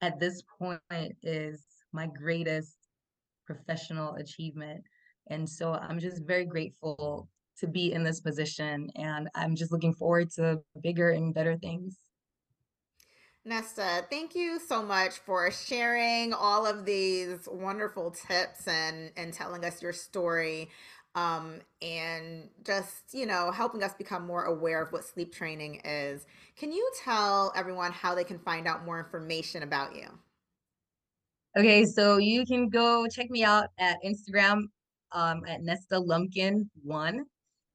at 0.01 0.19
this 0.19 0.43
point 0.59 0.81
is 1.23 1.63
my 1.93 2.07
greatest 2.07 2.75
professional 3.45 4.15
achievement. 4.15 4.83
And 5.29 5.47
so 5.49 5.73
I'm 5.73 5.99
just 5.99 6.23
very 6.25 6.45
grateful 6.45 7.29
to 7.59 7.67
be 7.67 7.91
in 7.91 8.03
this 8.03 8.19
position. 8.19 8.89
And 8.95 9.29
I'm 9.35 9.55
just 9.55 9.71
looking 9.71 9.93
forward 9.93 10.31
to 10.31 10.59
bigger 10.81 11.11
and 11.11 11.33
better 11.33 11.57
things. 11.57 11.97
Nesta, 13.47 14.05
thank 14.09 14.35
you 14.35 14.59
so 14.59 14.83
much 14.83 15.19
for 15.19 15.49
sharing 15.51 16.33
all 16.33 16.65
of 16.65 16.83
these 16.83 17.47
wonderful 17.49 18.11
tips 18.11 18.67
and, 18.67 19.09
and 19.15 19.33
telling 19.33 19.63
us 19.63 19.81
your 19.81 19.93
story 19.93 20.69
um, 21.15 21.61
and 21.81 22.49
just, 22.65 23.13
you 23.13 23.25
know, 23.25 23.49
helping 23.51 23.83
us 23.83 23.93
become 23.93 24.27
more 24.27 24.43
aware 24.43 24.81
of 24.81 24.91
what 24.91 25.05
sleep 25.05 25.33
training 25.33 25.79
is. 25.85 26.25
Can 26.59 26.73
you 26.73 26.91
tell 27.01 27.53
everyone 27.55 27.93
how 27.93 28.13
they 28.13 28.25
can 28.25 28.37
find 28.37 28.67
out 28.67 28.83
more 28.83 28.99
information 28.99 29.63
about 29.63 29.95
you? 29.95 30.09
Okay, 31.57 31.85
so 31.85 32.17
you 32.17 32.45
can 32.45 32.67
go 32.67 33.07
check 33.07 33.29
me 33.29 33.45
out 33.45 33.69
at 33.79 33.95
Instagram 34.05 34.63
um, 35.13 35.43
at 35.47 35.61
Nesta 35.61 35.97
Lumpkin 35.97 36.69
one, 36.83 37.23